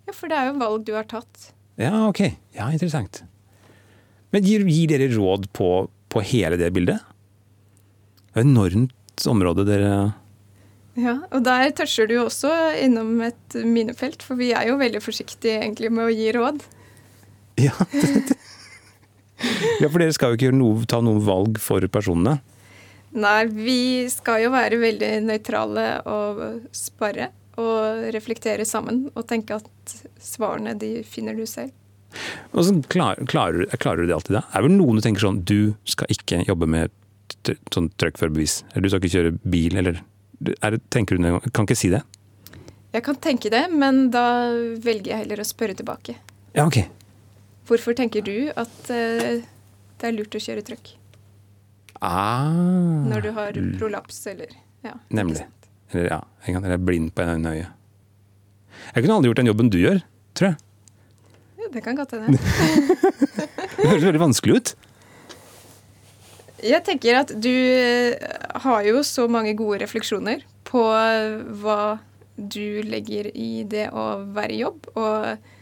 Ja, 0.09 0.15
for 0.15 0.31
det 0.31 0.39
er 0.39 0.49
jo 0.49 0.57
valg 0.61 0.87
du 0.87 0.95
har 0.97 1.05
tatt. 1.09 1.51
Ja, 1.77 2.07
ok. 2.07 2.23
Ja, 2.57 2.71
interessant. 2.73 3.21
Men 4.33 4.45
gir, 4.45 4.65
gir 4.65 4.89
dere 4.89 5.11
råd 5.13 5.45
på, 5.57 5.69
på 6.09 6.25
hele 6.33 6.57
det 6.59 6.71
bildet? 6.73 7.05
Det 8.37 8.43
er 8.43 8.45
et 8.45 8.53
enormt 8.53 9.23
område 9.25 9.63
dere 9.65 9.93
Ja, 10.97 11.15
og 11.33 11.41
der 11.45 11.71
toucher 11.73 12.05
du 12.09 12.13
jo 12.19 12.25
også 12.27 12.51
innom 12.83 13.15
et 13.25 13.55
minefelt, 13.65 14.21
for 14.21 14.37
vi 14.37 14.51
er 14.53 14.67
jo 14.69 14.75
veldig 14.77 15.01
forsiktige 15.01 15.59
egentlig 15.63 15.89
med 15.93 16.05
å 16.05 16.13
gi 16.13 16.27
råd. 16.35 16.61
Ja, 17.57 17.73
ja 19.81 19.89
for 19.89 19.97
dere 20.01 20.13
skal 20.13 20.33
jo 20.33 20.37
ikke 20.39 20.53
noe, 20.53 20.85
ta 20.89 21.01
noen 21.01 21.21
valg 21.25 21.57
for 21.61 21.81
personene. 21.89 22.37
Nei, 23.17 23.45
vi 23.49 23.79
skal 24.13 24.43
jo 24.43 24.53
være 24.53 24.77
veldig 24.81 25.11
nøytrale 25.25 25.87
og 26.05 26.43
spare 26.77 27.31
og 27.57 28.09
reflektere 28.13 28.65
sammen 28.69 29.07
og 29.15 29.25
tenke 29.29 29.57
at 29.57 29.97
svarene 30.21 30.75
de 30.77 30.99
finner 31.09 31.33
du 31.37 31.45
selv. 31.49 31.73
Og 32.53 32.61
så 32.65 32.77
klar, 32.89 33.17
klarer, 33.29 33.65
du- 33.65 33.77
klarer 33.81 34.05
du 34.05 34.11
det 34.11 34.17
alltid 34.17 34.37
da? 34.37 34.45
Er 34.53 34.61
vel 34.65 34.77
noen 34.77 34.97
du 34.97 35.03
tenker 35.03 35.25
sånn 35.25 35.41
Du 35.45 35.73
skal 35.89 36.07
ikke 36.13 36.43
jobbe 36.47 36.69
med 36.69 36.93
sånn 37.73 37.89
truckførerbevis. 37.99 38.59
Eller 38.73 38.85
du 38.87 38.89
skal 38.91 39.01
ikke 39.03 39.15
kjøre 39.15 39.33
bil, 39.53 39.77
eller 39.79 40.01
er 40.61 40.75
det, 40.75 40.81
Tenker 40.93 41.17
du? 41.17 41.27
Kan 41.51 41.65
ikke 41.67 41.77
si 41.79 41.89
det? 41.93 42.03
Jeg 42.95 43.03
kan 43.05 43.17
tenke 43.21 43.49
det, 43.53 43.65
men 43.73 44.07
da 44.13 44.25
velger 44.83 45.11
jeg 45.13 45.23
heller 45.25 45.41
å 45.43 45.47
spørre 45.47 45.75
tilbake. 45.77 46.15
Ja, 46.57 46.65
ok. 46.65 46.79
Hvorfor 47.67 47.97
tenker 47.97 48.23
du 48.23 48.49
at 48.55 48.91
eh, 48.93 49.41
det 49.99 50.07
er 50.07 50.15
lurt 50.15 50.35
å 50.37 50.41
kjøre 50.41 50.63
trøkk 50.65 50.93
Ah, 51.97 52.45
når 53.09 53.23
du 53.25 53.29
har 53.33 53.55
prolaps 53.79 54.19
eller 54.29 54.51
ja, 54.85 54.93
Nemlig. 55.09 55.41
Eller 55.91 56.11
ja, 56.11 56.19
en 56.45 56.53
gang, 56.53 56.63
eller 56.67 56.77
er 56.77 56.83
blind 56.85 57.09
på 57.17 57.25
en 57.25 57.47
øye. 57.49 57.65
Jeg 58.93 59.03
kunne 59.03 59.15
aldri 59.17 59.31
gjort 59.31 59.41
den 59.41 59.49
jobben 59.49 59.71
du 59.73 59.79
gjør, 59.81 60.03
tror 60.37 60.51
jeg. 60.51 60.59
Ja, 61.57 61.69
det 61.73 61.81
kan 61.85 61.97
godt 61.97 62.13
hende. 62.13 62.37
Det 63.77 63.85
høres 63.85 64.05
veldig 64.07 64.21
vanskelig 64.21 64.55
ut. 64.57 64.69
Jeg 66.63 66.81
tenker 66.87 67.19
at 67.19 67.33
du 67.37 67.53
eh, 67.53 68.17
har 68.63 68.87
jo 68.87 69.03
så 69.05 69.27
mange 69.29 69.53
gode 69.57 69.81
refleksjoner 69.83 70.41
på 70.67 70.83
hva 71.61 71.81
du 72.37 72.81
legger 72.85 73.29
i 73.33 73.63
det 73.65 73.87
å 73.93 74.07
være 74.35 74.53
i 74.53 74.61
jobb 74.61 74.89
og 74.93 75.53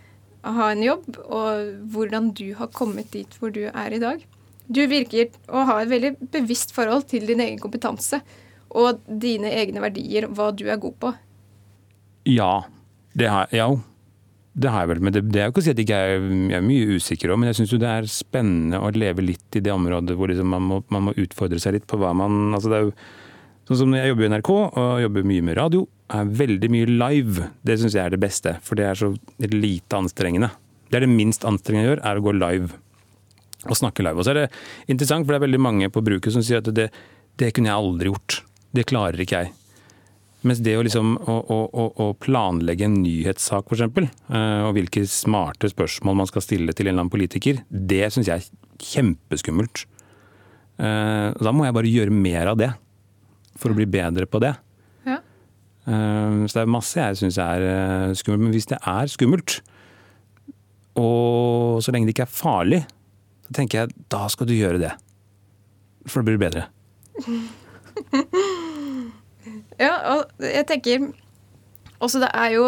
ha 0.46 0.70
en 0.72 0.84
jobb, 0.84 1.08
og 1.26 1.70
hvordan 1.94 2.32
du 2.38 2.54
har 2.60 2.74
kommet 2.76 3.10
dit 3.14 3.38
hvor 3.40 3.54
du 3.54 3.64
er 3.66 3.96
i 3.96 4.02
dag. 4.02 4.22
Du 4.68 4.82
virker 4.90 5.32
å 5.50 5.66
ha 5.70 5.80
et 5.82 5.92
veldig 5.92 6.16
bevisst 6.34 6.74
forhold 6.76 7.08
til 7.10 7.26
din 7.30 7.42
egen 7.42 7.62
kompetanse 7.62 8.22
og 8.76 9.02
dine 9.08 9.52
egne 9.56 9.82
verdier, 9.84 10.28
hva 10.30 10.52
du 10.54 10.66
er 10.70 10.82
god 10.82 10.98
på. 11.02 11.14
Ja, 12.30 12.66
det 13.18 13.30
har, 13.32 13.50
jeg. 13.54 13.62
ja, 13.62 13.95
det 14.56 14.72
har 14.72 14.86
jeg 14.86 14.92
vel. 14.94 15.04
Men 15.04 15.16
det, 15.16 15.24
det 15.34 15.42
er 15.42 15.50
jo 15.50 15.54
ikke 15.54 15.62
å 15.62 15.66
si 15.66 15.74
at 15.74 15.80
jeg 15.82 15.88
ikke 15.90 16.00
er, 16.00 16.24
jeg 16.24 16.58
er 16.58 16.66
mye 16.66 16.96
usikker 16.96 17.34
òg, 17.34 17.42
men 17.42 17.52
jeg 17.52 17.60
syns 17.60 17.76
det 17.82 17.92
er 17.92 18.10
spennende 18.12 18.80
å 18.80 18.92
leve 18.96 19.26
litt 19.26 19.60
i 19.60 19.64
det 19.64 19.74
området 19.74 20.16
hvor 20.16 20.32
liksom 20.32 20.50
man, 20.56 20.64
må, 20.70 20.80
man, 20.94 21.10
må, 21.10 21.16
utfordre 21.20 21.60
seg 21.62 21.76
litt 21.76 21.88
på 21.90 22.00
hva 22.00 22.14
man 22.16 22.56
altså 22.56 22.72
det 22.72 22.80
er 22.80 22.90
jo 22.90 22.98
Sånn 23.66 23.80
som 23.80 23.90
når 23.90 23.98
jeg 23.98 24.10
jobber 24.12 24.26
i 24.26 24.28
NRK 24.30 24.50
og 24.54 25.00
jobber 25.02 25.24
mye 25.26 25.42
med 25.42 25.56
radio, 25.58 25.80
er 26.14 26.28
veldig 26.38 26.68
mye 26.70 26.90
live. 27.02 27.48
Det 27.66 27.80
syns 27.82 27.96
jeg 27.98 28.04
er 28.04 28.14
det 28.14 28.20
beste, 28.22 28.52
for 28.62 28.78
det 28.78 28.86
er 28.86 29.00
så 29.00 29.10
lite 29.42 29.98
anstrengende. 29.98 30.52
Det 30.86 31.00
er 31.00 31.08
det 31.08 31.10
minst 31.10 31.48
anstrengende 31.50 31.88
jeg 31.88 31.96
gjør, 31.96 32.04
er 32.06 32.22
å 32.22 32.26
gå 32.28 32.36
live. 32.38 32.78
Og 33.66 33.80
snakke 33.80 34.06
live. 34.06 34.22
Og 34.22 34.28
så 34.28 34.36
er 34.36 34.44
det 34.44 34.46
interessant, 34.86 35.26
for 35.26 35.34
det 35.34 35.40
er 35.40 35.48
veldig 35.48 35.64
mange 35.66 35.90
på 35.90 36.06
bruket 36.06 36.38
som 36.38 36.46
sier 36.46 36.62
at 36.62 36.70
det, 36.78 36.92
det 37.42 37.50
kunne 37.58 37.74
jeg 37.74 37.88
aldri 37.88 38.14
gjort. 38.14 38.38
Det 38.70 38.86
klarer 38.86 39.26
ikke 39.26 39.42
jeg. 39.42 39.56
Mens 40.46 40.62
det 40.62 40.76
å, 40.78 40.84
liksom, 40.86 41.16
å, 41.26 41.36
å, 41.50 41.84
å 42.04 42.08
planlegge 42.22 42.86
en 42.86 43.00
nyhetssak, 43.02 43.72
f.eks., 43.72 44.12
eh, 44.30 44.62
og 44.68 44.76
hvilke 44.78 45.02
smarte 45.10 45.72
spørsmål 45.72 46.20
man 46.22 46.30
skal 46.30 46.44
stille 46.46 46.76
til 46.76 46.86
en 46.86 46.92
eller 46.94 47.06
annen 47.06 47.14
politiker, 47.14 47.64
det 47.70 48.12
syns 48.14 48.30
jeg 48.30 48.44
er 48.44 48.84
kjempeskummelt. 48.92 49.88
Eh, 50.78 51.30
da 51.34 51.54
må 51.56 51.66
jeg 51.66 51.78
bare 51.78 51.90
gjøre 51.90 52.14
mer 52.14 52.52
av 52.54 52.60
det 52.62 52.70
for 53.58 53.74
å 53.74 53.78
bli 53.78 53.88
bedre 53.90 54.28
på 54.30 54.42
det. 54.44 54.54
Ja. 55.08 55.18
Så 55.86 56.52
det 56.52 56.62
er 56.62 56.74
masse 56.74 57.00
jeg 57.00 57.18
syns 57.22 57.40
er 57.42 57.66
eh, 57.66 58.14
skummelt. 58.18 58.46
Men 58.46 58.54
hvis 58.54 58.70
det 58.70 58.78
er 58.82 59.10
skummelt, 59.10 59.60
og 61.00 61.82
så 61.82 61.94
lenge 61.94 62.10
det 62.10 62.16
ikke 62.16 62.28
er 62.28 62.36
farlig, 62.38 62.84
så 63.48 63.58
tenker 63.58 63.82
jeg 63.82 63.98
da 64.14 64.28
skal 64.30 64.50
du 64.50 64.54
gjøre 64.54 64.82
det. 64.84 64.94
For 66.06 66.22
det 66.22 66.36
blir 66.36 66.46
bedre. 66.46 66.70
ja, 69.82 69.94
og 70.16 70.44
jeg 70.44 70.68
tenker 70.70 71.08
også 72.04 72.20
det 72.22 72.32
er 72.36 72.52
jo 72.54 72.66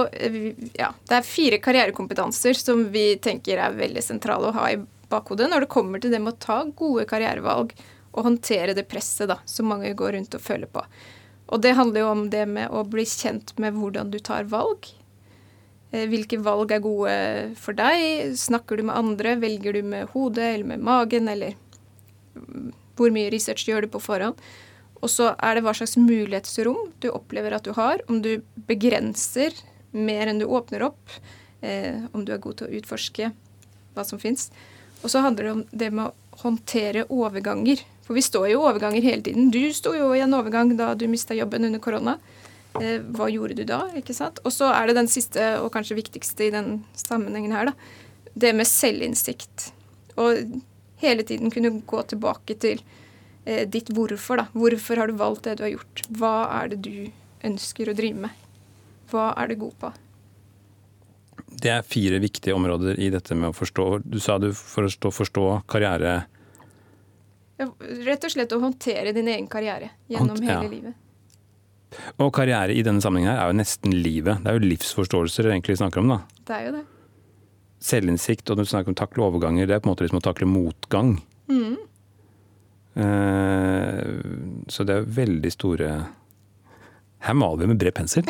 ja, 0.78 0.92
det 1.10 1.18
er 1.18 1.28
fire 1.28 1.60
karrierekompetanser 1.64 2.58
som 2.58 2.86
vi 2.94 3.10
tenker 3.24 3.60
er 3.60 3.76
veldig 3.78 4.04
sentrale 4.04 4.50
å 4.50 4.56
ha 4.56 4.70
i 4.72 4.80
bakhodet 5.12 5.50
når 5.52 5.66
det 5.66 5.72
kommer 5.72 6.04
til 6.04 6.14
det 6.14 6.22
med 6.24 6.36
å 6.36 6.42
ta 6.44 6.62
gode 6.78 7.06
karrierevalg 7.10 7.74
og 8.18 8.26
håndtere 8.26 8.76
det 8.76 8.88
presset 8.90 9.30
da, 9.30 9.38
som 9.46 9.70
mange 9.70 9.92
går 9.98 10.16
rundt 10.16 10.34
og 10.34 10.42
føler 10.42 10.70
på. 10.72 10.82
Og 11.54 11.62
det 11.64 11.76
handler 11.78 12.02
jo 12.02 12.08
om 12.12 12.24
det 12.34 12.46
med 12.50 12.74
å 12.74 12.82
bli 12.88 13.06
kjent 13.08 13.54
med 13.62 13.78
hvordan 13.78 14.10
du 14.12 14.18
tar 14.20 14.48
valg. 14.50 14.90
Eh, 15.92 16.08
hvilke 16.10 16.40
valg 16.44 16.74
er 16.74 16.84
gode 16.84 17.18
for 17.60 17.78
deg? 17.78 18.34
Snakker 18.40 18.80
du 18.80 18.88
med 18.90 18.98
andre? 18.98 19.38
Velger 19.40 19.78
du 19.78 19.84
med 19.86 20.10
hodet 20.16 20.50
eller 20.56 20.72
med 20.74 20.84
magen? 20.84 21.30
Eller 21.32 21.56
hvor 22.98 23.14
mye 23.14 23.32
research 23.32 23.68
gjør 23.70 23.86
du 23.86 23.94
på 23.94 24.02
forhånd? 24.04 24.42
Og 25.02 25.12
så 25.14 25.32
er 25.36 25.58
det 25.58 25.66
hva 25.66 25.74
slags 25.78 25.98
mulighetsrom 26.00 26.92
du 27.04 27.10
opplever 27.12 27.54
at 27.58 27.68
du 27.68 27.74
har. 27.78 28.02
Om 28.10 28.22
du 28.26 28.38
begrenser 28.70 29.56
mer 29.92 30.30
enn 30.30 30.42
du 30.42 30.48
åpner 30.50 30.88
opp. 30.90 31.12
Eh, 31.62 32.06
om 32.12 32.26
du 32.26 32.34
er 32.34 32.42
god 32.42 32.60
til 32.60 32.68
å 32.68 32.80
utforske 32.80 33.32
hva 33.98 34.06
som 34.06 34.22
fins. 34.22 34.50
Og 35.04 35.12
så 35.14 35.22
handler 35.26 35.44
det 35.44 35.54
om 35.54 35.64
det 35.72 35.92
med 35.94 36.10
å 36.10 36.42
håndtere 36.44 37.08
overganger. 37.14 37.82
For 38.06 38.18
vi 38.18 38.24
står 38.26 38.52
jo 38.54 38.66
overganger 38.66 39.06
hele 39.06 39.26
tiden. 39.26 39.50
Du 39.54 39.62
sto 39.76 39.94
jo 39.98 40.14
i 40.16 40.22
en 40.24 40.36
overgang 40.38 40.76
da 40.80 40.94
du 40.96 41.08
mista 41.12 41.36
jobben 41.38 41.68
under 41.68 41.82
korona. 41.84 42.18
Eh, 42.82 43.02
hva 43.02 43.30
gjorde 43.32 43.58
du 43.58 43.66
da? 43.68 43.84
ikke 43.98 44.16
sant? 44.16 44.42
Og 44.46 44.54
så 44.54 44.70
er 44.74 44.88
det 44.88 45.00
den 45.00 45.10
siste 45.12 45.56
og 45.62 45.72
kanskje 45.74 45.98
viktigste 45.98 46.48
i 46.48 46.54
den 46.54 46.82
sammenhengen 46.98 47.56
her, 47.56 47.72
da. 47.72 47.76
Det 48.38 48.54
med 48.54 48.70
selvinnsikt. 48.70 49.72
Og 50.22 50.62
hele 51.02 51.26
tiden 51.26 51.52
kunne 51.54 51.80
gå 51.90 52.04
tilbake 52.10 52.58
til 52.62 52.82
ditt 53.72 53.92
hvorfor, 53.96 54.42
da. 54.42 54.48
Hvorfor 54.58 55.00
har 55.00 55.08
du 55.08 55.16
valgt 55.20 55.48
det 55.48 55.58
du 55.60 55.64
har 55.68 55.74
gjort? 55.76 56.04
Hva 56.20 56.34
er 56.60 56.74
det 56.74 56.82
du 56.84 56.94
ønsker 57.48 57.92
å 57.92 57.96
drive 57.98 58.28
med? 58.28 58.44
Hva 59.12 59.32
er 59.40 59.52
du 59.52 59.60
god 59.62 59.76
på? 59.82 59.92
Det 61.58 61.72
er 61.74 61.86
fire 61.88 62.20
viktige 62.22 62.56
områder 62.58 63.00
i 63.02 63.10
dette 63.14 63.36
med 63.38 63.50
å 63.50 63.56
forstå 63.56 63.86
Du 64.04 64.18
sa 64.22 64.36
du 64.42 64.52
forstå, 64.54 65.10
forstå 65.16 65.46
karriere 65.70 66.28
Rett 67.58 68.28
og 68.28 68.34
slett 68.34 68.54
å 68.54 68.60
håndtere 68.62 69.14
din 69.16 69.30
egen 69.32 69.48
karriere 69.50 69.90
gjennom 70.12 70.36
Hånd, 70.36 70.44
hele 70.46 70.68
ja. 70.68 70.70
livet. 70.70 71.00
Og 72.22 72.30
karriere 72.36 72.76
i 72.76 72.84
denne 72.86 73.02
sammenhengen 73.02 73.32
her 73.32 73.40
er 73.42 73.50
jo 73.50 73.58
nesten 73.58 73.96
livet. 73.96 74.44
Det 74.44 74.52
er 74.52 74.60
jo 74.60 74.68
livsforståelser 74.68 75.48
dere 75.48 75.56
egentlig 75.56 75.80
snakker 75.80 76.04
om, 76.04 76.12
da. 76.14 76.20
Det 76.46 76.54
er 76.54 76.68
jo 76.68 76.76
det. 76.76 76.84
Selvinnsikt, 77.88 78.46
og 78.52 78.60
når 78.60 78.68
du 78.68 78.72
snakker 78.76 78.94
om 78.94 79.00
takle 79.00 79.26
overganger, 79.26 79.66
det 79.66 79.74
er 79.74 79.82
på 79.82 79.90
en 79.90 79.94
måte 79.96 80.06
liksom 80.06 80.22
å 80.22 80.26
takle 80.28 80.50
motgang. 80.52 81.16
Mm. 81.50 81.80
Uh, 82.98 84.18
så 84.74 84.86
det 84.88 84.96
er 84.96 85.12
veldig 85.20 85.52
store 85.54 85.90
Her 87.22 87.36
maler 87.38 87.62
vi 87.62 87.70
med 87.70 87.82
bred 87.82 87.94
pensel. 87.98 88.26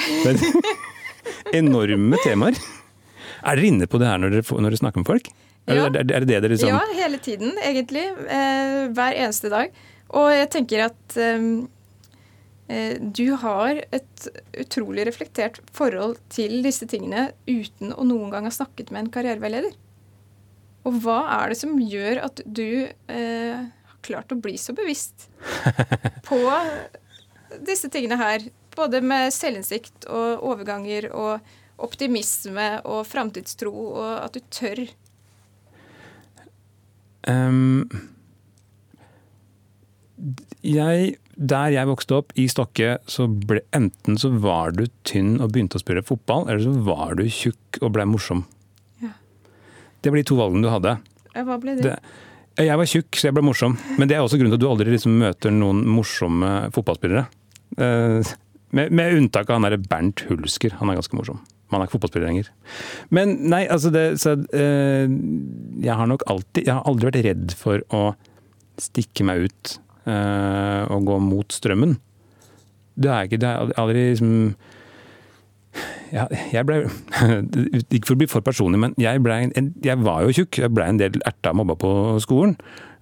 Enorme 1.60 2.20
temaer. 2.26 2.58
Er 3.48 3.60
dere 3.60 3.70
inne 3.70 3.88
på 3.88 4.00
det 4.02 4.10
her 4.10 4.20
når 4.20 4.38
dere, 4.38 4.46
når 4.58 4.74
dere 4.74 4.82
snakker 4.82 5.04
med 5.04 5.12
folk? 5.12 5.30
Ja. 5.68 5.88
Er, 5.88 6.00
er 6.00 6.26
det 6.26 6.42
det 6.44 6.52
liksom 6.54 6.72
Ja, 6.72 6.82
hele 6.96 7.20
tiden, 7.20 7.58
egentlig. 7.64 8.06
Eh, 8.08 8.88
hver 8.96 9.16
eneste 9.16 9.52
dag. 9.52 9.74
Og 10.16 10.30
jeg 10.32 10.50
tenker 10.54 10.86
at 10.86 11.18
eh, 11.20 11.48
eh, 12.72 12.94
du 13.02 13.36
har 13.42 13.82
et 13.92 14.30
utrolig 14.64 15.08
reflektert 15.10 15.60
forhold 15.76 16.16
til 16.34 16.62
disse 16.66 16.88
tingene 16.88 17.30
uten 17.50 17.92
å 17.92 18.08
noen 18.08 18.32
gang 18.32 18.48
ha 18.48 18.54
snakket 18.54 18.94
med 18.94 19.06
en 19.06 19.12
karriereveileder. 19.12 19.76
Og 20.88 21.02
hva 21.04 21.20
er 21.42 21.52
det 21.52 21.60
som 21.60 21.76
gjør 21.84 22.24
at 22.30 22.42
du 22.46 22.88
eh, 22.88 23.68
klart 24.08 24.34
å 24.34 24.40
bli 24.42 24.56
så 24.62 24.76
bevisst 24.78 25.28
på 26.28 26.42
disse 27.68 27.92
tingene 27.94 28.20
her? 28.20 28.50
Både 28.78 29.02
med 29.02 29.34
selvinnsikt 29.34 30.06
og 30.14 30.44
overganger 30.46 31.10
og 31.12 31.56
optimisme 31.82 32.70
og 32.90 33.04
framtidstro, 33.06 33.74
og 33.74 34.14
at 34.24 34.38
du 34.38 34.42
tør 34.54 34.88
Um, 37.28 37.90
jeg, 40.64 41.18
der 41.36 41.74
jeg 41.76 41.90
vokste 41.90 42.22
opp, 42.22 42.32
i 42.40 42.48
Stokke, 42.48 42.98
så 43.12 43.28
ble 43.28 43.62
enten 43.76 44.16
så 44.20 44.32
var 44.42 44.74
du 44.78 44.86
tynn 45.08 45.38
og 45.42 45.52
begynte 45.52 45.80
å 45.80 45.84
spille 45.84 46.06
fotball, 46.08 46.48
eller 46.48 46.64
så 46.64 46.74
var 46.88 47.18
du 47.20 47.26
tjukk 47.28 47.82
og 47.82 47.92
ble 47.98 48.08
morsom. 48.10 48.46
Ja. 49.04 49.12
Det 50.02 50.14
ble 50.14 50.24
de 50.24 50.30
to 50.32 50.40
valgene 50.40 50.66
du 50.66 50.72
hadde. 50.72 50.96
Hva 51.36 51.60
ble 51.62 51.76
det? 51.78 51.92
det 51.92 52.00
jeg 52.66 52.80
var 52.80 52.90
tjukk, 52.90 53.18
så 53.18 53.28
jeg 53.30 53.36
ble 53.38 53.44
morsom. 53.46 53.76
Men 54.00 54.10
det 54.10 54.18
er 54.18 54.24
også 54.24 54.40
grunnen 54.40 54.54
til 54.56 54.60
at 54.60 54.64
du 54.64 54.70
aldri 54.70 54.94
liksom 54.94 55.18
møter 55.22 55.54
noen 55.54 55.84
morsomme 55.90 56.52
fotballspillere. 56.74 57.28
Uh, 57.78 58.26
med, 58.74 58.92
med, 58.92 59.18
unntak 59.20 59.50
av 59.50 59.60
han 59.60 59.68
derre 59.68 59.82
Bernt 59.82 60.24
Hulsker. 60.30 60.78
Han 60.80 60.90
er 60.92 60.98
ganske 60.98 61.18
morsom. 61.18 61.44
Man 61.72 61.82
er 61.82 61.88
ikke 61.88 61.98
fotballspiller 61.98 62.32
lenger. 62.32 62.50
Men 63.14 63.36
nei, 63.52 63.66
altså 63.70 63.92
det, 63.94 64.06
så, 64.24 64.34
uh, 64.40 65.06
Jeg 65.84 66.00
har 66.00 66.10
nok 66.10 66.24
alltid 66.32 66.64
Jeg 66.64 66.74
har 66.74 66.88
aldri 66.88 67.10
vært 67.12 67.26
redd 67.28 67.56
for 67.60 67.84
å 67.94 68.04
stikke 68.82 69.26
meg 69.28 69.48
ut 69.48 69.78
uh, 70.08 70.88
og 70.94 71.08
gå 71.10 71.20
mot 71.22 71.54
strømmen. 71.54 71.98
Det 72.98 73.14
er 73.14 73.30
ikke 73.30 73.42
Det 73.42 73.52
er 73.52 73.78
aldri 73.78 74.10
liksom 74.14 74.34
ja, 76.16 76.26
jeg 76.54 76.68
ble 76.68 76.84
Ikke 77.96 78.06
for 78.10 78.16
å 78.16 78.20
bli 78.22 78.30
for 78.32 78.46
personlig, 78.46 78.82
men 78.82 78.98
jeg, 79.02 79.22
ble, 79.26 79.40
jeg 79.86 80.04
var 80.04 80.26
jo 80.26 80.36
tjukk. 80.42 80.62
Jeg 80.64 80.74
ble 80.76 80.88
en 80.88 81.02
del 81.02 81.18
erta 81.28 81.56
mobba 81.58 81.78
på 81.80 81.92
skolen. 82.24 82.58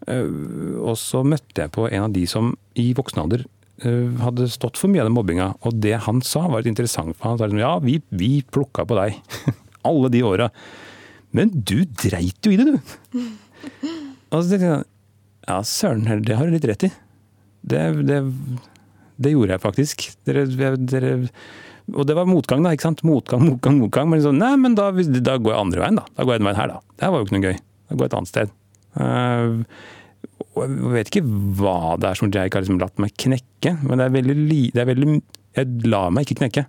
Uh, 0.06 0.78
og 0.86 0.98
så 1.02 1.24
møtte 1.26 1.66
jeg 1.66 1.74
på 1.74 1.88
en 1.90 2.08
av 2.08 2.14
de 2.14 2.26
som 2.30 2.54
i 2.78 2.92
voksen 2.98 3.24
alder 3.24 3.46
Eh, 3.84 4.12
hadde 4.24 4.48
stått 4.48 4.80
for 4.80 4.88
mye 4.88 5.04
av 5.04 5.10
den 5.10 5.18
mobbinga. 5.18 5.50
Og 5.68 5.80
det 5.84 5.98
han 6.06 6.22
sa 6.24 6.46
var 6.48 6.64
litt 6.64 6.72
interessant. 6.72 7.16
for 7.18 7.34
Han 7.34 7.40
sa 7.40 7.50
liksom 7.50 7.64
ja, 7.64 7.74
vi, 7.84 8.00
vi 8.10 8.40
plukka 8.44 8.86
på 8.88 8.98
deg. 9.00 9.20
Alle 9.90 10.12
de 10.14 10.24
åra. 10.24 10.50
Men 11.36 11.52
du 11.52 11.82
dreit 11.84 12.40
jo 12.48 12.54
i 12.54 12.60
det, 12.60 12.72
du! 12.72 13.26
Og 14.32 14.40
så 14.40 14.48
tenkte 14.50 14.70
jeg 14.70 14.86
ja, 15.46 15.58
søren, 15.68 16.24
det 16.26 16.38
har 16.40 16.48
du 16.48 16.56
litt 16.56 16.66
rett 16.66 16.88
i. 16.88 16.90
Det, 17.70 17.82
det, 18.08 18.22
det 19.22 19.34
gjorde 19.34 19.54
jeg 19.54 19.62
faktisk. 19.62 20.08
Dere, 20.26 20.46
dere, 20.80 21.12
og 21.94 22.08
det 22.10 22.16
var 22.18 22.26
motgang, 22.30 22.64
da. 22.66 22.72
ikke 22.74 22.88
sant? 22.88 23.04
Motgang, 23.06 23.44
motgang, 23.46 23.78
motgang. 23.84 24.10
Men 24.10 24.24
sånn, 24.24 24.40
nei, 24.42 24.56
men 24.62 24.78
da, 24.78 24.90
da, 24.90 25.36
går 25.38 25.54
jeg 25.54 25.62
andre 25.62 25.84
veien, 25.84 26.00
da. 26.00 26.06
Da 26.18 26.26
går 26.26 26.36
jeg 26.36 26.42
den 26.42 26.50
veien 26.50 26.62
her, 26.62 26.72
da. 26.74 26.80
Det 26.98 27.12
var 27.12 27.22
jo 27.22 27.28
ikke 27.28 27.36
noe 27.38 27.46
gøy. 27.46 27.60
Da 27.86 27.98
går 27.98 28.06
jeg 28.06 28.12
et 28.12 28.18
annet 28.20 28.32
sted. 28.32 28.56
Uh, 28.96 29.60
og 30.56 30.62
jeg 30.64 30.96
vet 30.96 31.12
ikke 31.12 31.28
hva 31.60 31.78
det 32.00 32.10
er 32.10 32.20
som 32.20 32.32
Jake 32.32 32.56
har 32.56 32.64
liksom 32.64 32.82
latt 32.82 33.02
meg 33.04 33.14
knekke, 33.22 33.76
men 33.84 34.00
det 34.00 34.08
er 34.08 34.16
veldig, 34.16 34.60
det 34.74 34.82
er 34.82 34.90
veldig 34.90 35.16
Jeg 35.56 35.88
lar 35.92 36.12
meg 36.16 36.26
ikke 36.26 36.42
knekke. 36.42 36.66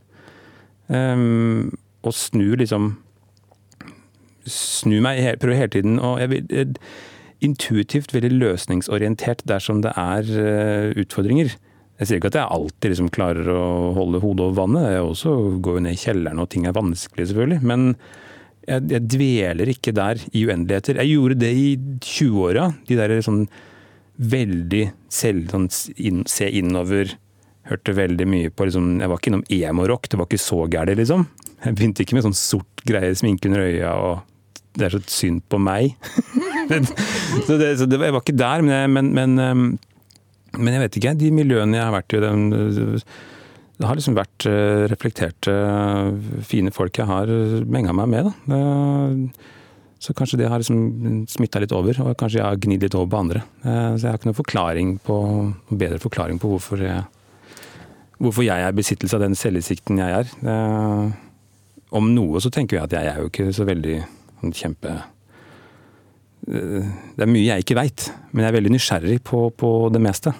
Um, 0.90 1.72
og 2.06 2.14
snur 2.14 2.60
liksom 2.60 2.92
Snur 4.46 5.00
meg, 5.02 5.18
prøver 5.42 5.58
hele 5.58 5.72
tiden 5.74 5.96
og 5.98 6.20
jeg 6.22 6.30
vil, 6.30 6.76
Intuitivt 7.42 8.14
veldig 8.14 8.30
løsningsorientert 8.38 9.42
dersom 9.48 9.80
det 9.84 9.90
er 9.98 10.28
uh, 10.30 11.00
utfordringer. 11.02 11.50
Jeg 11.96 12.08
sier 12.08 12.20
ikke 12.20 12.28
at 12.32 12.40
jeg 12.42 12.52
alltid 12.58 12.92
liksom 12.92 13.12
klarer 13.14 13.46
å 13.48 13.66
holde 13.96 14.20
hodet 14.20 14.44
over 14.44 14.56
vannet. 14.58 14.88
Jeg 14.92 15.04
også 15.06 15.34
går 15.64 15.78
jo 15.78 15.84
ned 15.86 15.96
i 15.96 16.00
kjelleren 16.00 16.42
og 16.42 16.50
ting 16.52 16.66
er 16.68 16.76
vanskelig, 16.76 17.30
selvfølgelig. 17.30 17.60
Men 17.64 17.86
jeg, 18.66 18.82
jeg 18.92 19.06
dveler 19.14 19.72
ikke 19.72 19.94
der 19.96 20.20
i 20.32 20.44
uendeligheter. 20.44 21.00
Jeg 21.00 21.14
gjorde 21.14 21.38
det 21.40 21.52
i 21.56 21.70
20-åra. 22.04 22.68
De 22.88 22.98
der 22.98 23.16
sånn 23.24 23.46
veldig 24.16 24.82
selv, 25.12 25.48
sånn, 25.52 25.70
inn, 25.96 26.22
se 26.28 26.48
innover. 26.60 27.16
Hørte 27.66 27.96
veldig 27.96 28.28
mye 28.30 28.52
på 28.54 28.68
liksom, 28.68 29.00
Jeg 29.02 29.10
var 29.10 29.18
ikke 29.18 29.32
innom 29.32 29.48
emo-rock, 29.50 30.06
det 30.10 30.20
var 30.20 30.28
ikke 30.28 30.44
så 30.44 30.62
gærent, 30.70 31.00
liksom. 31.00 31.26
Jeg 31.64 31.74
begynte 31.74 32.04
ikke 32.04 32.18
med 32.18 32.26
sånn 32.28 32.38
sort 32.38 32.84
greie, 32.86 33.16
sminke 33.16 33.48
under 33.48 33.64
øya 33.64 33.92
og 33.96 34.32
Det 34.76 34.84
er 34.86 34.92
så 34.92 35.00
synd 35.08 35.40
på 35.48 35.58
meg. 35.58 35.96
så, 37.46 37.56
det, 37.56 37.70
så 37.80 37.88
det, 37.88 37.96
jeg 37.96 38.12
var 38.12 38.20
ikke 38.20 38.36
der, 38.36 38.64
men, 38.66 38.92
men, 38.92 39.34
men, 39.34 39.78
men, 40.58 40.74
jeg 40.74 40.84
vet 40.84 41.00
ikke. 41.00 41.16
De 41.20 41.32
miljøene 41.34 41.78
jeg 41.78 41.86
har 41.86 41.94
vært 41.94 42.16
i, 42.16 42.22
den, 42.24 42.46
det 43.76 43.88
har 43.88 43.98
liksom 43.98 44.16
vært 44.16 44.48
eh, 44.50 44.86
reflekterte, 44.92 45.58
fine 46.48 46.72
folk 46.74 46.98
jeg 46.98 47.08
har 47.10 47.30
menga 47.68 47.94
meg 47.96 48.10
med. 48.14 48.32
da. 48.50 49.54
Så 49.98 50.12
kanskje 50.14 50.38
det 50.38 50.48
har 50.52 50.60
liksom 50.60 51.24
smitta 51.30 51.60
litt 51.62 51.72
over, 51.72 51.96
og 52.04 52.16
kanskje 52.20 52.38
jeg 52.38 52.46
har 52.46 52.58
gnidd 52.60 52.84
litt 52.84 52.96
over 52.98 53.08
på 53.10 53.20
andre. 53.24 53.42
Eh, 53.64 53.92
så 53.96 54.04
jeg 54.04 54.10
har 54.10 54.18
ikke 54.20 54.28
noen 54.28 54.38
forklaring 54.42 54.90
på, 55.06 55.16
bedre 55.72 56.00
forklaring 56.02 56.40
på 56.42 56.50
hvorfor 56.52 56.82
jeg, 56.84 57.04
hvorfor 58.20 58.44
jeg 58.44 58.62
er 58.62 58.74
i 58.74 58.76
besittelse 58.76 59.16
av 59.16 59.24
den 59.24 59.38
selvinnsikten 59.38 60.02
jeg 60.02 60.20
er. 60.20 60.34
Eh, 60.52 61.06
om 61.96 62.12
noe 62.12 62.42
så 62.44 62.52
tenker 62.52 62.76
jeg 62.76 62.88
at 62.88 62.96
jeg 62.98 63.10
er 63.10 63.22
jo 63.22 63.32
ikke 63.32 63.48
så 63.56 63.64
veldig 63.66 63.96
sånn 64.42 64.54
kjempe 64.56 64.92
eh, 66.50 66.88
Det 67.16 67.24
er 67.24 67.30
mye 67.30 67.46
jeg 67.46 67.64
ikke 67.64 67.78
veit, 67.78 68.10
men 68.32 68.44
jeg 68.44 68.52
er 68.52 68.58
veldig 68.58 68.74
nysgjerrig 68.76 69.20
på, 69.24 69.46
på 69.56 69.72
det 69.94 70.02
meste. 70.04 70.34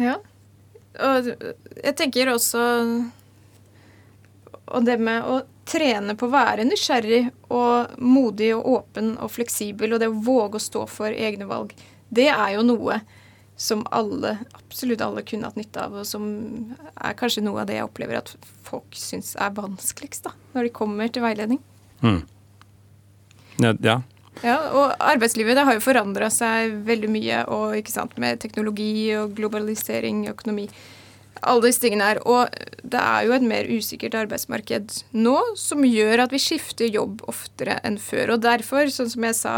Ja. 0.00 0.16
Og 1.00 1.28
jeg 1.30 1.94
tenker 1.96 2.32
også 2.32 2.60
Og 4.70 4.86
det 4.86 4.96
med 4.98 5.22
å 5.22 5.36
trene 5.70 6.16
på 6.18 6.26
å 6.26 6.32
være 6.32 6.64
nysgjerrig 6.66 7.28
og 7.54 7.94
modig 8.02 8.50
og 8.56 8.66
åpen 8.72 9.12
og 9.22 9.30
fleksibel, 9.30 9.94
og 9.94 10.02
det 10.02 10.08
å 10.10 10.22
våge 10.26 10.58
å 10.58 10.62
stå 10.62 10.82
for 10.90 11.14
egne 11.14 11.46
valg, 11.46 11.74
det 12.10 12.26
er 12.32 12.56
jo 12.56 12.64
noe 12.66 13.00
som 13.60 13.84
alle, 13.94 14.38
absolutt 14.56 15.02
alle 15.04 15.22
kunne 15.26 15.46
hatt 15.46 15.58
nytte 15.60 15.84
av, 15.84 15.98
og 16.00 16.06
som 16.08 16.24
er 16.96 17.14
kanskje 17.18 17.44
noe 17.44 17.62
av 17.62 17.68
det 17.68 17.76
jeg 17.76 17.86
opplever 17.86 18.18
at 18.18 18.32
folk 18.66 18.98
syns 18.98 19.34
er 19.38 19.54
vanskeligst 19.54 20.26
da, 20.26 20.34
når 20.54 20.66
de 20.66 20.74
kommer 20.80 21.12
til 21.12 21.26
veiledning. 21.26 21.60
Mm. 22.02 22.22
Ja, 23.60 23.74
ja. 23.84 24.00
Ja, 24.44 24.56
og 24.70 24.94
arbeidslivet 25.02 25.58
det 25.58 25.66
har 25.66 25.76
jo 25.76 25.84
forandra 25.84 26.30
seg 26.32 26.78
veldig 26.86 27.10
mye, 27.12 27.42
og 27.52 27.76
ikke 27.80 27.92
sant, 27.92 28.16
med 28.22 28.40
teknologi 28.42 29.10
og 29.18 29.36
globalisering, 29.36 30.26
økonomi 30.30 30.68
alle 31.46 31.68
disse 31.68 31.82
tingene 31.82 32.08
her. 32.10 32.20
Og 32.28 32.50
det 32.82 33.00
er 33.00 33.26
jo 33.26 33.34
et 33.36 33.46
mer 33.46 33.68
usikkert 33.70 34.16
arbeidsmarked 34.18 34.96
nå 35.16 35.36
som 35.58 35.84
gjør 35.86 36.24
at 36.24 36.34
vi 36.34 36.42
skifter 36.42 36.90
jobb 36.90 37.24
oftere 37.30 37.78
enn 37.86 37.98
før. 38.02 38.34
Og 38.36 38.44
derfor, 38.44 38.90
sånn 38.92 39.10
som 39.12 39.26
jeg 39.28 39.38
sa 39.38 39.54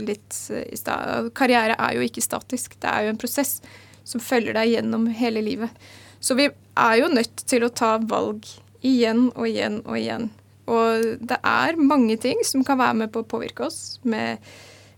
litt 0.00 0.38
i 0.64 0.78
stad, 0.78 1.32
karriere 1.36 1.78
er 1.78 1.98
jo 1.98 2.06
ikke 2.06 2.24
statisk. 2.24 2.78
Det 2.82 2.90
er 2.90 3.06
jo 3.06 3.14
en 3.14 3.20
prosess 3.20 3.58
som 4.04 4.22
følger 4.22 4.56
deg 4.56 4.74
gjennom 4.74 5.08
hele 5.16 5.42
livet. 5.44 5.84
Så 6.24 6.36
vi 6.38 6.48
er 6.50 6.94
jo 7.00 7.10
nødt 7.12 7.44
til 7.48 7.66
å 7.66 7.72
ta 7.72 7.96
valg 8.00 8.46
igjen 8.84 9.28
og 9.34 9.48
igjen 9.48 9.80
og 9.84 9.98
igjen. 9.98 10.30
Og 10.70 11.18
det 11.20 11.38
er 11.44 11.80
mange 11.80 12.16
ting 12.20 12.40
som 12.46 12.64
kan 12.64 12.80
være 12.80 12.98
med 13.04 13.12
på 13.12 13.24
å 13.24 13.28
påvirke 13.28 13.66
oss. 13.66 13.98
Med 14.02 14.42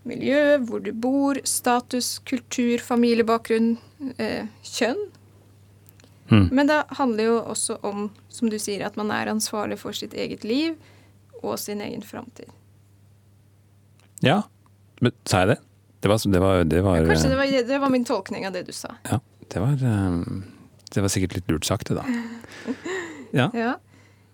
miljø, 0.07 0.59
hvor 0.68 0.85
du 0.85 0.92
bor, 0.94 1.40
status, 1.48 2.16
kultur, 2.29 2.79
familiebakgrunn, 2.83 3.74
eh, 4.22 4.46
kjønn 4.62 5.09
Mm. 6.29 6.48
Men 6.52 6.66
det 6.66 6.85
handler 6.88 7.24
jo 7.24 7.37
også 7.38 7.79
om, 7.87 8.11
som 8.29 8.50
du 8.50 8.59
sier, 8.59 8.83
at 8.87 8.96
man 8.98 9.12
er 9.14 9.31
ansvarlig 9.31 9.79
for 9.79 9.96
sitt 9.96 10.14
eget 10.14 10.44
liv 10.44 10.74
og 11.42 11.59
sin 11.62 11.81
egen 11.85 12.02
framtid. 12.02 12.50
Ja, 14.24 14.42
men 15.00 15.14
sa 15.29 15.44
jeg 15.44 15.55
det? 15.55 15.59
Det 16.00 16.11
var, 16.11 16.20
det 16.33 16.40
var, 16.42 16.64
det 16.64 16.83
var 16.85 16.98
ja, 16.98 17.07
Kanskje 17.09 17.31
det 17.33 17.38
var, 17.38 17.55
det 17.70 17.79
var, 17.83 17.90
min 17.90 18.05
tolkning 18.05 18.46
av 18.46 18.55
det 18.55 18.66
du 18.68 18.72
sa. 18.74 18.96
Ja, 19.09 19.20
det 19.52 19.62
var, 19.62 19.74
eh, 19.79 20.18
det 20.94 21.05
var 21.05 21.12
sikkert 21.12 21.38
litt 21.38 21.50
lurt 21.50 21.68
sagt, 21.68 21.92
det, 21.92 22.00
da. 22.00 22.07
Ja. 23.35 23.50
ja. 23.52 23.72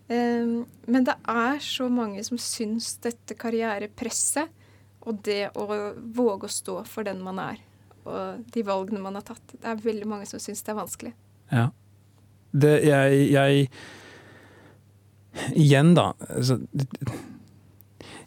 Um, 0.09 0.65
men 0.91 1.07
det 1.07 1.15
er 1.31 1.61
så 1.63 1.87
mange 1.93 2.25
som 2.27 2.41
syns 2.41 2.97
dette 3.05 3.37
karrierepresset 3.39 4.51
og 5.03 5.21
det 5.27 5.53
å 5.59 5.67
våge 6.15 6.49
å 6.49 6.53
stå 6.53 6.75
for 6.87 7.07
den 7.07 7.23
man 7.25 7.39
er, 7.43 7.63
og 8.07 8.43
de 8.55 8.63
valgene 8.67 9.03
man 9.03 9.17
har 9.19 9.25
tatt, 9.27 9.55
det 9.55 9.67
er 9.67 9.81
veldig 9.83 10.09
mange 10.11 10.29
som 10.31 10.43
syns 10.43 10.63
det 10.63 10.75
er 10.75 10.79
vanskelig. 10.79 11.15
Ja 11.51 11.71
det, 12.53 12.73
jeg, 12.87 13.27
jeg, 13.33 13.69
Igjen, 15.57 15.95
da. 15.97 16.11
Altså, 16.29 16.59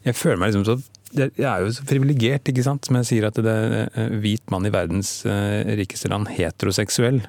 jeg 0.06 0.18
føler 0.18 0.40
meg 0.40 0.50
liksom 0.50 0.64
så 0.66 0.74
Jeg 1.14 1.46
er 1.46 1.62
jo 1.62 1.70
så 1.72 1.84
privilegert, 1.86 2.48
ikke 2.50 2.64
sant, 2.66 2.86
som 2.86 2.98
jeg 2.98 3.08
sier 3.08 3.28
at 3.28 3.38
det 3.38 3.52
er 3.52 3.76
eh, 3.86 4.16
hvit 4.20 4.42
mann 4.52 4.66
i 4.66 4.72
verdens 4.74 5.20
uh, 5.24 5.62
rikeste 5.78 6.10
land, 6.10 6.26
heteroseksuell. 6.34 7.22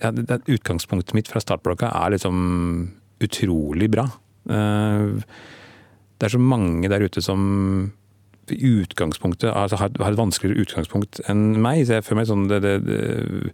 Ja, 0.00 0.12
det, 0.14 0.28
det, 0.30 0.38
utgangspunktet 0.54 1.16
mitt 1.16 1.28
fra 1.28 1.42
startblokka 1.42 1.90
er 1.90 2.14
liksom 2.14 2.38
utrolig 3.24 3.90
bra. 3.92 4.08
Uh, 4.50 5.22
det 6.16 6.28
er 6.28 6.36
så 6.36 6.40
mange 6.40 6.88
der 6.90 7.04
ute 7.04 7.22
som 7.24 7.40
utgangspunktet 8.46 9.50
altså, 9.50 9.80
har, 9.80 9.90
et 9.90 10.18
vanskeligere 10.20 10.62
utgangspunkt 10.62 11.18
enn 11.26 11.56
meg. 11.58 11.82
så 11.86 11.98
jeg 11.98 12.06
føler 12.06 12.20
meg 12.20 12.28
sånn 12.30 12.46
det, 12.52 12.60
det, 12.62 12.76
det 12.86 13.50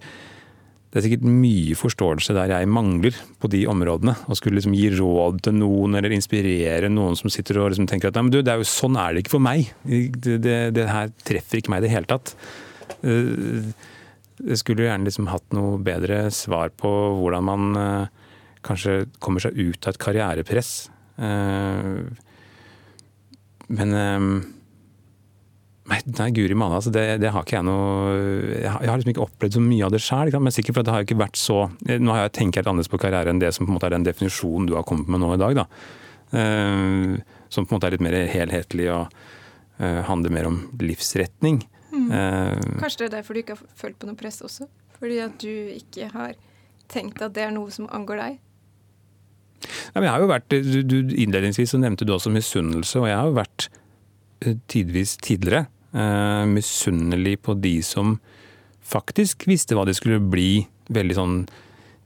det 0.93 1.01
er 1.01 1.05
sikkert 1.07 1.23
mye 1.25 1.77
forståelse 1.81 2.35
der 2.37 2.51
jeg 2.53 2.69
mangler 2.69 3.17
på 3.41 3.49
de 3.49 3.63
områdene. 3.65 4.13
Å 4.29 4.37
skulle 4.37 4.59
liksom 4.59 4.75
gi 4.77 4.91
råd 4.93 5.39
til 5.47 5.55
noen 5.57 5.97
eller 5.97 6.13
inspirere 6.13 6.91
noen 6.93 7.17
som 7.17 7.33
sitter 7.33 7.63
og 7.63 7.71
liksom 7.73 7.87
tenker 7.89 8.11
at 8.11 8.19
du, 8.29 8.43
det 8.45 8.53
er 8.53 8.61
jo 8.61 8.69
sånn 8.69 8.99
er 9.01 9.15
det 9.15 9.23
ikke 9.23 9.39
for 9.39 9.45
meg. 9.47 9.71
Det 9.89 10.85
her 10.91 11.15
treffer 11.25 11.63
ikke 11.63 11.73
meg 11.73 11.81
i 11.81 11.87
det 11.87 11.95
hele 11.95 12.11
tatt. 12.13 12.35
Eh, 13.09 13.73
jeg 14.43 14.61
skulle 14.61 14.85
gjerne 14.85 15.09
liksom 15.09 15.31
hatt 15.33 15.57
noe 15.57 15.81
bedre 15.81 16.27
svar 16.29 16.75
på 16.77 16.93
hvordan 17.23 17.49
man 17.49 17.81
eh, 17.81 18.22
kanskje 18.67 19.05
kommer 19.23 19.43
seg 19.43 19.57
ut 19.59 19.87
av 19.87 19.95
et 19.95 20.03
karrierepress. 20.03 20.73
Eh, 21.19 22.03
men 23.73 23.97
Nei, 25.91 25.99
nei 26.15 26.29
guri 26.31 26.55
malla, 26.55 26.79
altså 26.79 26.93
det, 26.95 27.03
det, 27.21 27.33
har 27.35 27.43
ikke 27.43 27.57
jeg 27.57 27.67
noe 27.67 28.13
Jeg 28.55 28.71
har, 28.71 28.85
jeg 28.85 28.91
har 28.93 29.01
liksom 29.01 29.11
ikke 29.13 29.25
opplevd 29.25 29.57
så 29.57 29.63
mye 29.65 29.83
av 29.85 29.91
det 29.93 30.01
sjøl. 30.01 30.31
Men 30.39 30.55
sikkert 30.55 30.77
for 30.77 30.87
det 30.87 30.95
har 30.95 31.05
ikke 31.05 31.19
vært 31.19 31.41
så 31.41 31.57
Nå 31.91 32.15
har 32.15 32.23
jeg 32.23 32.35
tenkt 32.39 32.61
helt 32.61 32.71
annerledes 32.71 32.93
på 32.93 33.01
karriere 33.03 33.33
enn 33.35 33.43
det 33.43 33.51
som 33.57 33.67
på 33.67 33.73
en 33.73 33.77
måte 33.77 33.89
er 33.91 33.97
den 33.97 34.07
definisjonen 34.07 34.69
du 34.71 34.77
har 34.79 34.87
kommet 34.87 35.11
med 35.11 35.21
nå 35.25 35.33
i 35.35 35.41
dag. 35.43 35.59
da. 35.59 35.67
Som 37.53 37.67
på 37.67 37.75
en 37.75 37.77
måte 37.77 37.91
er 37.91 37.97
litt 37.97 38.07
mer 38.07 38.17
helhetlig 38.31 38.87
og 38.95 39.19
handler 39.83 40.37
mer 40.39 40.49
om 40.53 40.63
livsretning. 40.79 41.65
Mm. 41.93 42.09
Uh, 42.09 42.79
Kanskje 42.81 43.05
det 43.05 43.09
er 43.11 43.17
derfor 43.19 43.37
du 43.37 43.43
ikke 43.43 43.59
har 43.59 43.77
følt 43.77 43.99
på 44.01 44.09
noe 44.09 44.19
press 44.19 44.41
også? 44.45 44.69
Fordi 44.97 45.19
at 45.25 45.37
du 45.43 45.51
ikke 45.75 46.09
har 46.15 46.39
tenkt 46.93 47.23
at 47.25 47.35
det 47.37 47.47
er 47.47 47.55
noe 47.55 47.73
som 47.75 47.89
angår 47.93 48.21
deg? 48.23 48.41
Ja, 49.95 50.03
jeg 50.03 50.11
har 50.11 50.23
jo 50.23 50.31
vært, 50.31 50.49
du, 50.53 50.97
Innledningsvis 51.13 51.75
så 51.75 51.81
nevnte 51.81 52.07
du 52.09 52.15
også 52.15 52.33
misunnelse, 52.35 53.01
og 53.01 53.09
jeg 53.11 53.19
har 53.19 53.31
jo 53.31 53.39
vært 53.39 53.69
tidvis 54.71 55.17
tidligere 55.23 55.67
eh, 55.95 56.45
misunnelig 56.51 57.39
på 57.47 57.55
de 57.55 57.77
som 57.87 58.17
faktisk 58.93 59.47
visste 59.47 59.77
hva 59.79 59.87
de 59.87 59.95
skulle 59.97 60.21
bli 60.21 60.65
veldig 60.93 61.17
sånn 61.17 61.37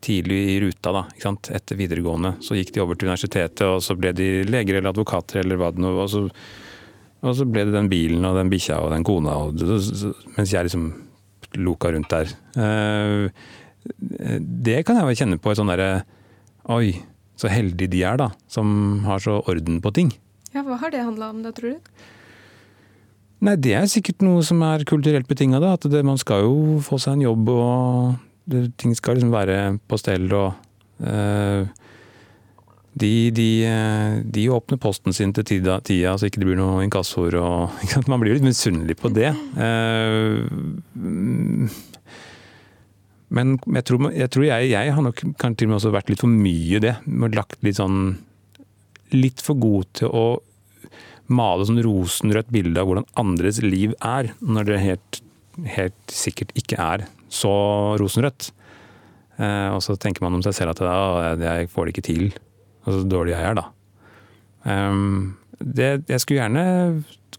tidlig 0.04 0.38
i 0.52 0.60
ruta, 0.62 0.92
da, 0.92 1.02
ikke 1.10 1.24
sant? 1.24 1.50
etter 1.56 1.78
videregående. 1.78 2.36
Så 2.44 2.58
gikk 2.58 2.74
de 2.74 2.82
over 2.84 2.98
til 2.98 3.08
universitetet, 3.08 3.64
og 3.66 3.80
så 3.82 3.96
ble 3.98 4.12
de 4.14 4.28
leger 4.46 4.78
eller 4.78 4.92
advokater 4.92 5.40
eller 5.42 5.58
hva 5.60 5.72
det 5.74 5.82
nå 5.82 5.94
og, 5.96 6.30
og 7.26 7.34
så 7.34 7.46
ble 7.48 7.64
det 7.66 7.74
den 7.74 7.90
bilen 7.90 8.26
og 8.28 8.36
den 8.38 8.52
bikkja 8.52 8.82
og 8.84 8.92
den 8.92 9.06
kona, 9.06 9.38
og, 9.46 9.64
mens 10.36 10.52
jeg 10.52 10.68
liksom 10.68 10.90
loka 11.56 11.90
rundt 11.94 12.12
der. 12.12 12.32
Eh, 12.60 13.46
det 14.66 14.80
kan 14.86 14.98
jeg 14.98 15.08
jo 15.08 15.18
kjenne 15.22 15.40
på 15.40 15.52
et 15.52 15.58
sånn 15.60 15.70
derre 15.70 15.90
Oi, 16.74 16.96
så 17.36 17.50
heldige 17.52 17.92
de 17.92 18.02
er, 18.08 18.18
da. 18.20 18.30
Som 18.48 19.02
har 19.06 19.20
så 19.22 19.40
orden 19.44 19.80
på 19.84 19.92
ting. 19.94 20.12
Ja, 20.54 20.64
Hva 20.64 20.78
har 20.80 20.92
det 20.92 21.04
handla 21.04 21.30
om 21.34 21.42
da, 21.44 21.52
tror 21.52 21.76
du? 21.76 22.04
Nei, 23.44 23.56
det 23.60 23.74
er 23.76 23.88
sikkert 23.92 24.22
noe 24.24 24.40
som 24.46 24.62
er 24.64 24.86
kulturelt 24.88 25.28
betinga. 25.28 25.60
At 25.68 25.84
det, 25.92 26.04
man 26.06 26.20
skal 26.20 26.46
jo 26.46 26.78
få 26.84 26.98
seg 27.02 27.18
en 27.18 27.26
jobb, 27.26 27.50
og 27.52 28.14
det, 28.48 28.70
ting 28.80 28.96
skal 28.96 29.18
liksom 29.18 29.34
være 29.34 29.58
på 29.84 29.98
stell. 30.00 30.30
og 30.32 30.56
uh, 31.04 31.68
de, 32.96 33.30
de, 33.36 33.50
de, 34.24 34.46
åpner 34.48 34.80
posten 34.80 35.12
sin 35.12 35.34
til 35.36 35.44
tida, 35.44 35.80
tida 35.84 36.14
så 36.16 36.30
ikke 36.30 36.40
det 36.40 36.48
blir 36.48 36.60
noe 36.62 36.80
inkassoer. 36.86 37.36
Man 38.08 38.22
blir 38.22 38.32
jo 38.32 38.38
litt 38.38 38.48
misunnelig 38.48 38.96
på 39.02 39.12
det. 39.12 39.34
Uh, 39.60 40.48
Men 43.34 43.56
jeg 43.74 43.86
tror 43.88 44.10
jeg, 44.14 44.30
tror 44.30 44.46
jeg, 44.46 44.70
jeg 44.70 44.92
har 44.94 45.02
nok 45.02 45.22
kanskje 45.40 45.62
til 45.62 45.68
og 45.68 45.72
med 45.72 45.78
også 45.80 45.94
vært 45.94 46.12
litt 46.12 46.22
for 46.22 46.30
mye 46.32 46.82
det. 46.82 46.96
Lagt 47.34 47.62
litt 47.66 47.80
sånn 47.80 48.00
Litt 49.14 49.38
for 49.38 49.54
god 49.62 49.86
til 49.94 50.10
å 50.10 50.24
male 51.30 51.62
sånn 51.66 51.78
rosenrødt 51.82 52.48
bilde 52.50 52.82
av 52.82 52.88
hvordan 52.88 53.06
andres 53.22 53.60
liv 53.62 53.92
er, 54.02 54.32
når 54.42 54.66
det 54.66 54.78
helt, 54.82 55.18
helt 55.76 56.10
sikkert 56.10 56.50
ikke 56.58 56.78
er 56.82 57.04
så 57.30 57.52
rosenrødt. 58.02 58.48
Eh, 59.38 59.70
og 59.70 59.78
så 59.84 59.94
tenker 60.00 60.26
man 60.26 60.34
om 60.34 60.42
seg 60.42 60.56
selv 60.58 60.74
at 60.74 61.38
jeg 61.38 61.70
får 61.70 61.86
det 61.86 61.94
ikke 61.94 62.06
til. 62.08 62.26
Og 62.82 62.96
så 62.96 63.06
dårlig 63.06 63.36
jeg 63.36 63.46
er, 63.46 63.58
da. 63.58 63.66
Um, 64.66 65.36
det, 65.60 65.90
jeg 66.10 66.22
skulle 66.22 66.42
gjerne 66.42 66.66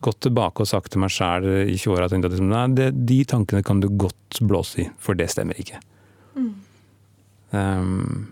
gått 0.04 0.22
tilbake 0.26 0.64
og 0.64 0.70
sagt 0.70 0.94
til 0.94 1.02
meg 1.04 1.12
sjæl 1.14 1.46
i 1.66 1.76
20-åra 1.76 2.08
at 2.10 2.16
liksom, 2.16 2.50
nei, 2.52 2.64
det, 2.78 2.92
de 3.10 3.20
tankene 3.28 3.64
kan 3.66 3.82
du 3.84 3.90
godt 3.90 4.42
blåse 4.48 4.84
i, 4.84 4.88
for 5.02 5.18
det 5.18 5.30
stemmer 5.34 5.60
ikke. 5.62 5.80
Mm. 6.38 6.50
Um, 7.52 8.28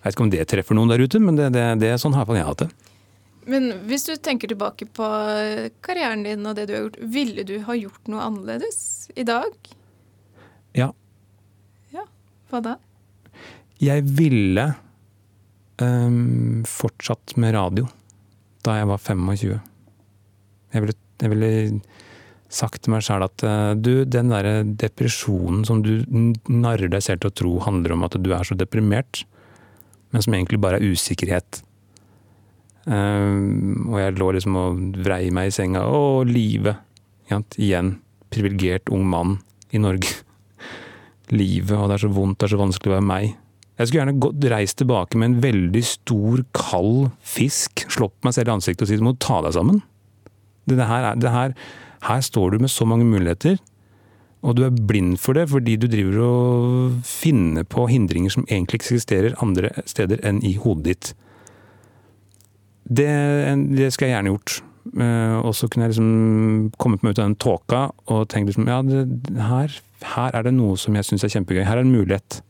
jeg 0.00 0.06
vet 0.06 0.14
ikke 0.16 0.24
om 0.24 0.32
det 0.32 0.46
treffer 0.48 0.78
noen 0.78 0.92
der 0.92 1.02
ute, 1.04 1.20
men 1.22 1.36
det, 1.36 1.50
det, 1.56 1.64
det 1.82 1.92
er 1.92 2.00
sånn 2.00 2.16
har 2.16 2.28
jeg 2.32 2.46
hatt 2.46 2.64
det. 2.64 2.70
Men 3.50 3.72
hvis 3.88 4.06
du 4.06 4.14
tenker 4.20 4.50
tilbake 4.50 4.86
på 4.96 5.06
karrieren 5.84 6.24
din 6.26 6.46
og 6.46 6.56
det 6.58 6.68
du 6.68 6.74
har 6.74 6.84
gjort, 6.84 7.00
ville 7.16 7.44
du 7.48 7.56
ha 7.66 7.76
gjort 7.76 8.10
noe 8.12 8.26
annerledes 8.26 8.80
i 9.18 9.24
dag? 9.28 9.50
Ja. 10.76 10.90
Ja, 11.94 12.04
Hva 12.50 12.62
da? 12.64 12.76
Jeg 13.80 14.04
ville 14.04 14.66
um, 15.80 16.62
fortsatt 16.68 17.36
med 17.40 17.56
radio 17.56 17.88
da 18.66 18.76
jeg 18.76 18.90
var 18.90 19.00
25. 19.00 19.69
Jeg 20.74 20.84
ville, 20.84 20.96
jeg 21.20 21.32
ville 21.32 21.80
sagt 22.50 22.82
til 22.84 22.94
meg 22.94 23.04
sjæl 23.06 23.24
at 23.26 23.44
uh, 23.46 23.72
du, 23.78 24.04
den 24.04 24.30
derre 24.32 24.60
depresjonen 24.64 25.64
som 25.66 25.82
du 25.86 26.04
narrer 26.50 26.90
deg 26.90 27.04
selv 27.04 27.22
til 27.22 27.30
å 27.30 27.36
tro 27.42 27.56
handler 27.66 27.94
om 27.94 28.06
at 28.06 28.18
du 28.18 28.30
er 28.34 28.46
så 28.46 28.56
deprimert, 28.58 29.24
men 30.10 30.24
som 30.24 30.34
egentlig 30.34 30.60
bare 30.62 30.80
er 30.80 30.90
usikkerhet. 30.90 31.62
Um, 32.90 33.92
og 33.92 34.00
jeg 34.00 34.16
lå 34.18 34.30
liksom 34.34 34.56
og 34.58 34.80
vrei 35.04 35.28
meg 35.34 35.50
i 35.50 35.54
senga. 35.54 35.84
Å, 35.86 36.24
livet! 36.26 36.86
Igjen. 37.30 37.92
Privilegert 38.34 38.90
ung 38.90 39.04
mann 39.06 39.36
i 39.70 39.78
Norge. 39.78 40.10
livet, 41.30 41.76
og 41.76 41.90
det 41.90 41.98
er 41.98 42.04
så 42.06 42.10
vondt, 42.10 42.40
det 42.40 42.48
er 42.48 42.54
så 42.56 42.58
vanskelig 42.58 42.90
å 42.90 42.96
være 42.96 43.06
meg. 43.06 43.36
Jeg 43.80 43.88
skulle 43.88 44.02
gjerne 44.02 44.20
gått, 44.20 44.46
reist 44.52 44.76
tilbake 44.80 45.20
med 45.20 45.30
en 45.30 45.38
veldig 45.44 45.82
stor, 45.86 46.42
kald 46.56 47.12
fisk, 47.24 47.86
slått 47.88 48.18
meg 48.26 48.34
selv 48.36 48.50
i 48.50 48.56
ansiktet 48.58 48.84
og 48.84 48.90
sagt 48.90 49.00
du 49.00 49.06
må 49.06 49.14
ta 49.22 49.38
deg 49.46 49.54
sammen. 49.56 49.78
Her, 50.68 51.14
her, 51.16 51.54
her 52.06 52.20
står 52.20 52.50
du 52.50 52.58
med 52.62 52.70
så 52.70 52.86
mange 52.86 53.08
muligheter, 53.08 53.58
og 54.40 54.56
du 54.56 54.64
er 54.64 54.72
blind 54.72 55.18
for 55.20 55.36
det 55.36 55.48
fordi 55.50 55.76
du 55.76 55.86
driver 55.90 56.20
og 56.24 57.00
finner 57.04 57.66
på 57.68 57.86
hindringer 57.90 58.32
som 58.32 58.46
egentlig 58.48 58.80
eksisterer 58.80 59.36
andre 59.44 59.72
steder 59.88 60.22
enn 60.26 60.40
i 60.46 60.54
hodet 60.60 60.86
ditt. 60.86 61.12
Det, 62.90 63.10
det 63.76 63.92
skal 63.92 64.08
jeg 64.08 64.16
gjerne 64.16 64.32
gjort. 64.32 64.60
Eh, 64.96 65.36
og 65.44 65.52
så 65.54 65.68
kunne 65.68 65.86
jeg 65.86 65.92
liksom 65.92 66.70
kommet 66.80 67.04
meg 67.04 67.12
ut 67.12 67.20
av 67.20 67.28
den 67.28 67.36
tåka 67.38 67.80
og 68.10 68.28
tenkt 68.32 68.48
liksom 68.48 68.70
ja, 68.70 68.80
det, 68.82 69.02
her, 69.36 69.74
her, 70.14 70.32
er 70.32 70.46
det 70.46 70.54
noe 70.56 70.78
som 70.80 70.96
jeg 70.96 71.06
syns 71.06 71.26
er 71.26 71.34
kjempegøy. 71.36 71.62
Her 71.68 71.78
er 71.78 71.84
en 71.84 71.92
mulighet 71.92 72.40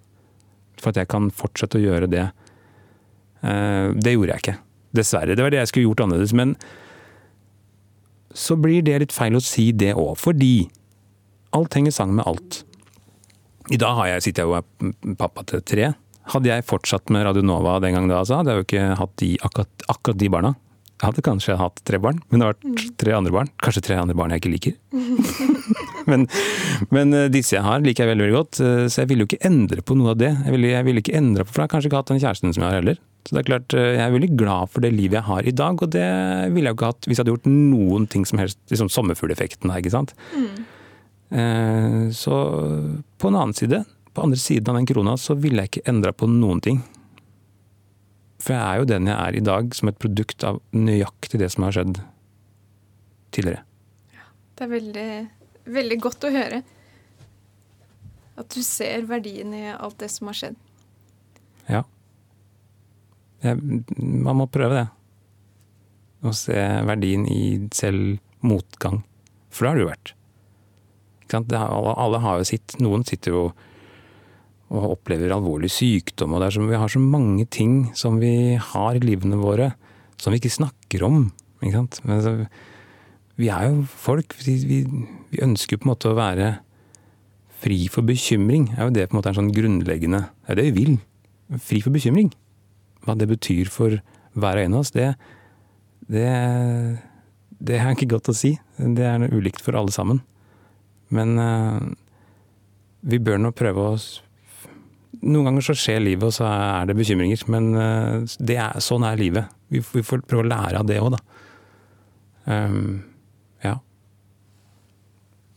for 0.81 0.93
at 0.93 1.01
jeg 1.03 1.11
kan 1.11 1.29
fortsette 1.35 1.81
å 1.81 1.83
gjøre 1.83 2.09
det. 2.13 2.29
Eh, 3.43 3.91
det 3.99 4.15
gjorde 4.15 4.37
jeg 4.37 4.45
ikke. 4.45 4.57
Dessverre. 4.97 5.35
Det 5.35 5.45
var 5.45 5.53
det 5.53 5.61
jeg 5.61 5.73
skulle 5.73 5.91
gjort 5.91 6.05
annerledes. 6.07 6.37
Men 6.39 6.55
så 8.37 8.57
blir 8.61 8.85
det 8.87 8.99
litt 9.03 9.15
feil 9.15 9.37
å 9.37 9.43
si 9.43 9.71
det 9.77 9.95
òg, 9.99 10.15
fordi 10.21 10.69
alt 11.57 11.75
henger 11.75 11.95
sammen 11.95 12.21
med 12.21 12.29
alt. 12.31 12.63
I 13.71 13.79
dag 13.81 13.97
har 13.99 14.11
jeg, 14.15 14.27
sitter 14.29 14.47
jeg 14.47 14.51
og 14.51 14.59
er 14.61 15.15
pappa 15.19 15.45
til 15.47 15.63
tre. 15.67 15.93
Hadde 16.31 16.51
jeg 16.51 16.67
fortsatt 16.67 17.11
med 17.11 17.25
Radionova 17.27 17.79
den 17.83 17.97
gang 17.97 18.09
da, 18.11 18.23
så 18.27 18.41
hadde 18.41 18.55
jeg 18.55 18.61
jo 18.61 18.67
ikke 18.69 18.89
hatt 19.01 19.15
de, 19.23 19.31
akkurat, 19.47 19.87
akkurat, 19.91 20.21
de 20.21 20.31
barna. 20.33 20.55
Jeg 21.01 21.07
hadde 21.09 21.25
kanskje 21.25 21.57
hatt 21.59 21.81
tre 21.89 22.01
barn, 22.03 22.21
men 22.29 22.43
det 22.43 22.47
har 22.47 22.57
vært 22.59 22.97
tre 23.01 23.15
andre 23.17 23.35
barn. 23.35 23.53
Kanskje 23.65 23.85
tre 23.89 23.99
andre 23.99 24.17
barn 24.19 24.35
jeg 24.35 24.43
ikke 24.43 24.55
liker. 24.55 24.77
men, 26.11 26.27
men, 26.95 27.15
eh, 27.17 27.29
disse 27.33 27.57
jeg 27.57 27.65
har, 27.67 27.83
liker 27.85 28.05
jeg 28.05 28.13
veldig 28.13 28.27
veldig 28.27 28.37
godt, 28.37 28.61
eh, 28.65 28.83
så 28.91 29.03
jeg 29.03 29.11
ville 29.11 29.25
jo 29.25 29.31
ikke 29.31 29.47
endre 29.51 29.85
på 29.87 29.97
noe 29.99 30.15
av 30.15 30.21
det. 30.21 30.33
Jeg 30.35 30.57
ville, 30.57 30.73
jeg 30.75 30.89
ville 30.89 31.05
ikke 31.05 31.17
endre 31.21 31.47
på, 31.47 31.55
For 31.55 31.63
jeg 31.63 31.69
har 31.69 31.73
kanskje 31.75 31.91
ikke 31.91 32.03
hatt 32.03 32.13
den 32.13 32.23
kjæresten 32.23 32.57
som 32.57 32.65
jeg 32.65 32.69
har 32.69 32.79
heller. 32.81 33.01
Så 33.29 33.37
det 33.37 33.41
er 33.41 33.49
klart, 33.51 33.77
eh, 33.77 33.89
Jeg 33.97 34.05
er 34.07 34.17
veldig 34.17 34.33
glad 34.41 34.75
for 34.75 34.85
det 34.85 34.93
livet 34.97 35.21
jeg 35.21 35.29
har 35.29 35.47
i 35.47 35.57
dag, 35.63 35.83
og 35.83 35.95
det 35.95 36.11
ville 36.55 36.67
jeg 36.67 36.75
jo 36.75 36.79
ikke 36.79 36.93
hatt 36.93 37.09
hvis 37.09 37.17
jeg 37.17 37.25
hadde 37.25 37.35
gjort 37.37 37.51
noen 37.51 38.07
ting 38.11 38.29
som 38.29 38.43
helst. 38.43 38.61
liksom 38.73 38.93
Sommerfugleffekten 38.93 39.73
her, 39.73 39.83
ikke 39.83 39.97
sant. 39.97 40.15
Mm. 40.35 40.67
Så 42.11 42.37
på 43.23 43.29
en 43.29 43.37
annen 43.39 43.55
side, 43.55 43.85
på 44.11 44.23
andre 44.25 44.37
siden 44.41 44.73
av 44.73 44.81
den 44.81 44.89
krona, 44.91 45.13
så 45.15 45.37
ville 45.39 45.63
jeg 45.63 45.71
ikke 45.71 45.89
endra 45.93 46.11
på 46.11 46.27
noen 46.27 46.59
ting. 46.65 46.81
For 48.41 48.57
jeg 48.57 48.63
er 48.65 48.81
jo 48.81 48.89
den 48.89 49.11
jeg 49.11 49.17
er 49.17 49.37
i 49.37 49.45
dag, 49.45 49.75
som 49.77 49.91
et 49.91 50.01
produkt 50.01 50.47
av 50.49 50.61
nøyaktig 50.75 51.41
det 51.43 51.51
som 51.53 51.67
har 51.67 51.77
skjedd 51.77 52.01
tidligere. 53.37 53.63
Ja, 54.17 54.27
det 54.57 54.67
er 54.67 54.73
veldig, 54.73 55.11
veldig 55.75 55.99
godt 56.03 56.27
å 56.27 56.33
høre. 56.35 56.63
At 58.41 58.55
du 58.55 58.63
ser 58.65 59.05
verdien 59.09 59.53
i 59.57 59.67
alt 59.73 59.99
det 60.01 60.11
som 60.13 60.31
har 60.31 60.39
skjedd. 60.39 60.61
Ja. 61.71 61.83
Jeg, 63.45 63.61
man 63.97 64.41
må 64.41 64.49
prøve 64.53 64.79
det. 64.79 64.87
Å 66.21 66.33
se 66.37 66.57
verdien 66.89 67.25
i 67.29 67.43
selv 67.73 68.19
motgang. 68.45 69.01
For 69.51 69.65
det 69.65 69.71
har 69.71 69.79
det 69.79 69.85
jo 69.85 69.91
vært. 69.91 70.15
Alle, 71.31 71.95
alle, 71.95 72.23
har 72.25 72.41
jo 72.41 72.49
sitt. 72.49 72.77
Noen 72.83 73.05
sitter 73.07 73.37
jo 73.37 73.43
og 74.71 74.93
opplever 74.95 75.33
alvorlig 75.35 75.71
sykdom. 75.75 76.35
og 76.35 76.43
det 76.43 76.51
er 76.51 76.55
som, 76.55 76.69
Vi 76.71 76.79
har 76.79 76.91
så 76.91 77.01
mange 77.03 77.47
ting 77.47 77.91
som 77.99 78.21
vi 78.23 78.55
har 78.55 78.95
i 78.95 79.03
livene 79.03 79.39
våre 79.41 79.73
som 80.21 80.33
vi 80.33 80.39
ikke 80.39 80.53
snakker 80.53 81.03
om. 81.07 81.33
Ikke 81.65 81.87
Men 82.05 82.23
så, 82.23 82.35
vi 83.41 83.49
er 83.53 83.71
jo 83.71 83.85
folk. 83.89 84.35
Vi, 84.45 84.57
vi, 84.69 84.81
vi, 85.33 85.43
ønsker 85.45 85.81
på 85.81 85.89
en 85.89 85.95
måte 85.95 86.11
å 86.11 86.19
være 86.19 86.53
fri 87.61 87.83
for 87.93 88.07
bekymring. 88.07 88.71
er 88.77 88.89
jo 88.89 88.95
det 88.97 89.09
på 89.09 89.15
en 89.15 89.21
måte 89.21 89.31
er 89.33 89.37
en 89.37 89.43
sånn 89.43 89.55
grunnleggende 89.57 90.23
Det 90.45 90.55
er 90.55 90.61
det 90.61 90.69
vi 90.71 90.77
vil. 90.79 90.97
Fri 91.61 91.83
for 91.85 91.95
bekymring. 91.95 92.33
Hva 93.05 93.17
det 93.19 93.29
betyr 93.31 93.71
for 93.73 94.01
hver 94.39 94.61
og 94.61 94.65
en 94.65 94.77
av 94.77 94.85
oss, 94.85 94.93
det, 94.95 95.09
det, 96.07 96.27
det 97.59 97.79
er 97.81 97.95
ikke 97.97 98.13
godt 98.13 98.31
å 98.31 98.37
si. 98.37 98.55
Det 98.79 99.07
er 99.07 99.19
noe 99.19 99.33
ulikt 99.35 99.65
for 99.65 99.77
alle 99.79 99.93
sammen. 99.95 100.21
Men 101.11 101.35
uh, 101.41 101.81
vi 103.03 103.19
bør 103.19 103.41
nå 103.41 103.55
prøve 103.57 103.93
å 103.93 103.95
Noen 105.21 105.51
ganger 105.51 105.65
så 105.67 105.75
skjer 105.77 105.99
livet, 106.01 106.23
og 106.25 106.33
så 106.33 106.47
er 106.49 106.87
det 106.89 106.95
bekymringer. 106.97 107.43
Men 107.53 107.67
uh, 107.75 108.37
det 108.41 108.55
er, 108.57 108.79
sånn 108.81 109.05
er 109.05 109.19
livet. 109.21 109.51
Vi, 109.69 109.83
vi, 109.83 110.05
får 110.07 110.23
prøve 110.25 110.47
å 110.47 110.49
lære 110.49 110.81
av 110.81 110.87
det 110.89 110.97
òg, 111.03 111.11
da. 111.13 111.21
Um. 112.47 113.03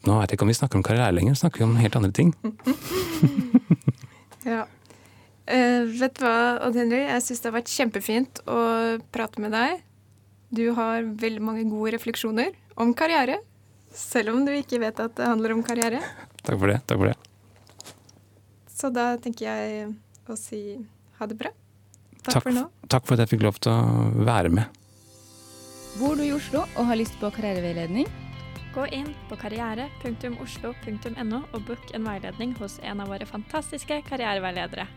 Nå 0.04 0.18
vet 0.20 0.32
jeg 0.32 0.38
ikke 0.38 0.46
om 0.46 0.52
vi 0.52 0.58
snakker 0.58 0.80
om 0.80 0.84
karriere 0.84 1.16
lenger, 1.16 1.36
snakker 1.40 1.64
vi 1.64 1.68
om 1.68 1.78
helt 1.80 1.96
andre 1.96 2.12
ting. 2.16 2.34
ja. 4.54 4.66
Uh, 5.44 5.84
vet 6.00 6.18
du 6.20 6.24
hva, 6.24 6.36
Odd 6.68 6.78
Henry, 6.80 7.02
jeg 7.06 7.24
syns 7.24 7.44
det 7.44 7.50
har 7.50 7.56
vært 7.58 7.72
kjempefint 7.72 8.42
å 8.48 8.60
prate 9.16 9.44
med 9.44 9.56
deg. 9.56 9.84
Du 10.54 10.66
har 10.78 11.08
veldig 11.24 11.44
mange 11.44 11.64
gode 11.72 11.96
refleksjoner 11.96 12.52
om 12.80 12.92
karriere, 12.98 13.40
selv 13.96 14.34
om 14.34 14.44
du 14.46 14.52
ikke 14.56 14.82
vet 14.84 15.00
at 15.04 15.16
det 15.18 15.30
handler 15.30 15.56
om 15.56 15.64
karriere. 15.66 16.02
Takk 16.44 16.60
for 16.60 16.72
det. 16.72 16.80
Takk 16.90 17.00
for 17.00 17.12
det. 17.12 17.94
Så 18.74 18.92
da 18.92 19.14
tenker 19.24 19.48
jeg 19.48 19.88
å 20.28 20.36
si 20.40 20.62
ha 21.20 21.30
det 21.30 21.40
bra. 21.40 21.54
Takk, 22.24 22.36
takk 22.36 22.46
for 22.50 22.56
nå. 22.56 22.68
Takk 22.92 23.08
for 23.08 23.16
at 23.16 23.24
jeg 23.24 23.36
fikk 23.36 23.48
lov 23.48 23.60
til 23.64 23.72
å 23.72 24.28
være 24.28 24.52
med. 24.52 24.84
Bor 26.00 26.20
du 26.20 26.26
i 26.26 26.34
Oslo 26.36 26.66
og 26.66 26.88
har 26.90 27.00
lyst 27.00 27.16
på 27.22 27.32
karriereveiledning? 27.36 28.10
Gå 28.74 28.88
inn 28.90 29.12
på 29.30 29.38
karriere.oslo.no 29.38 31.40
og 31.54 31.66
book 31.68 31.94
en 31.94 32.10
veiledning 32.10 32.56
hos 32.58 32.80
en 32.82 33.04
av 33.04 33.14
våre 33.14 33.28
fantastiske 33.30 34.02
karriereveiledere. 34.10 34.88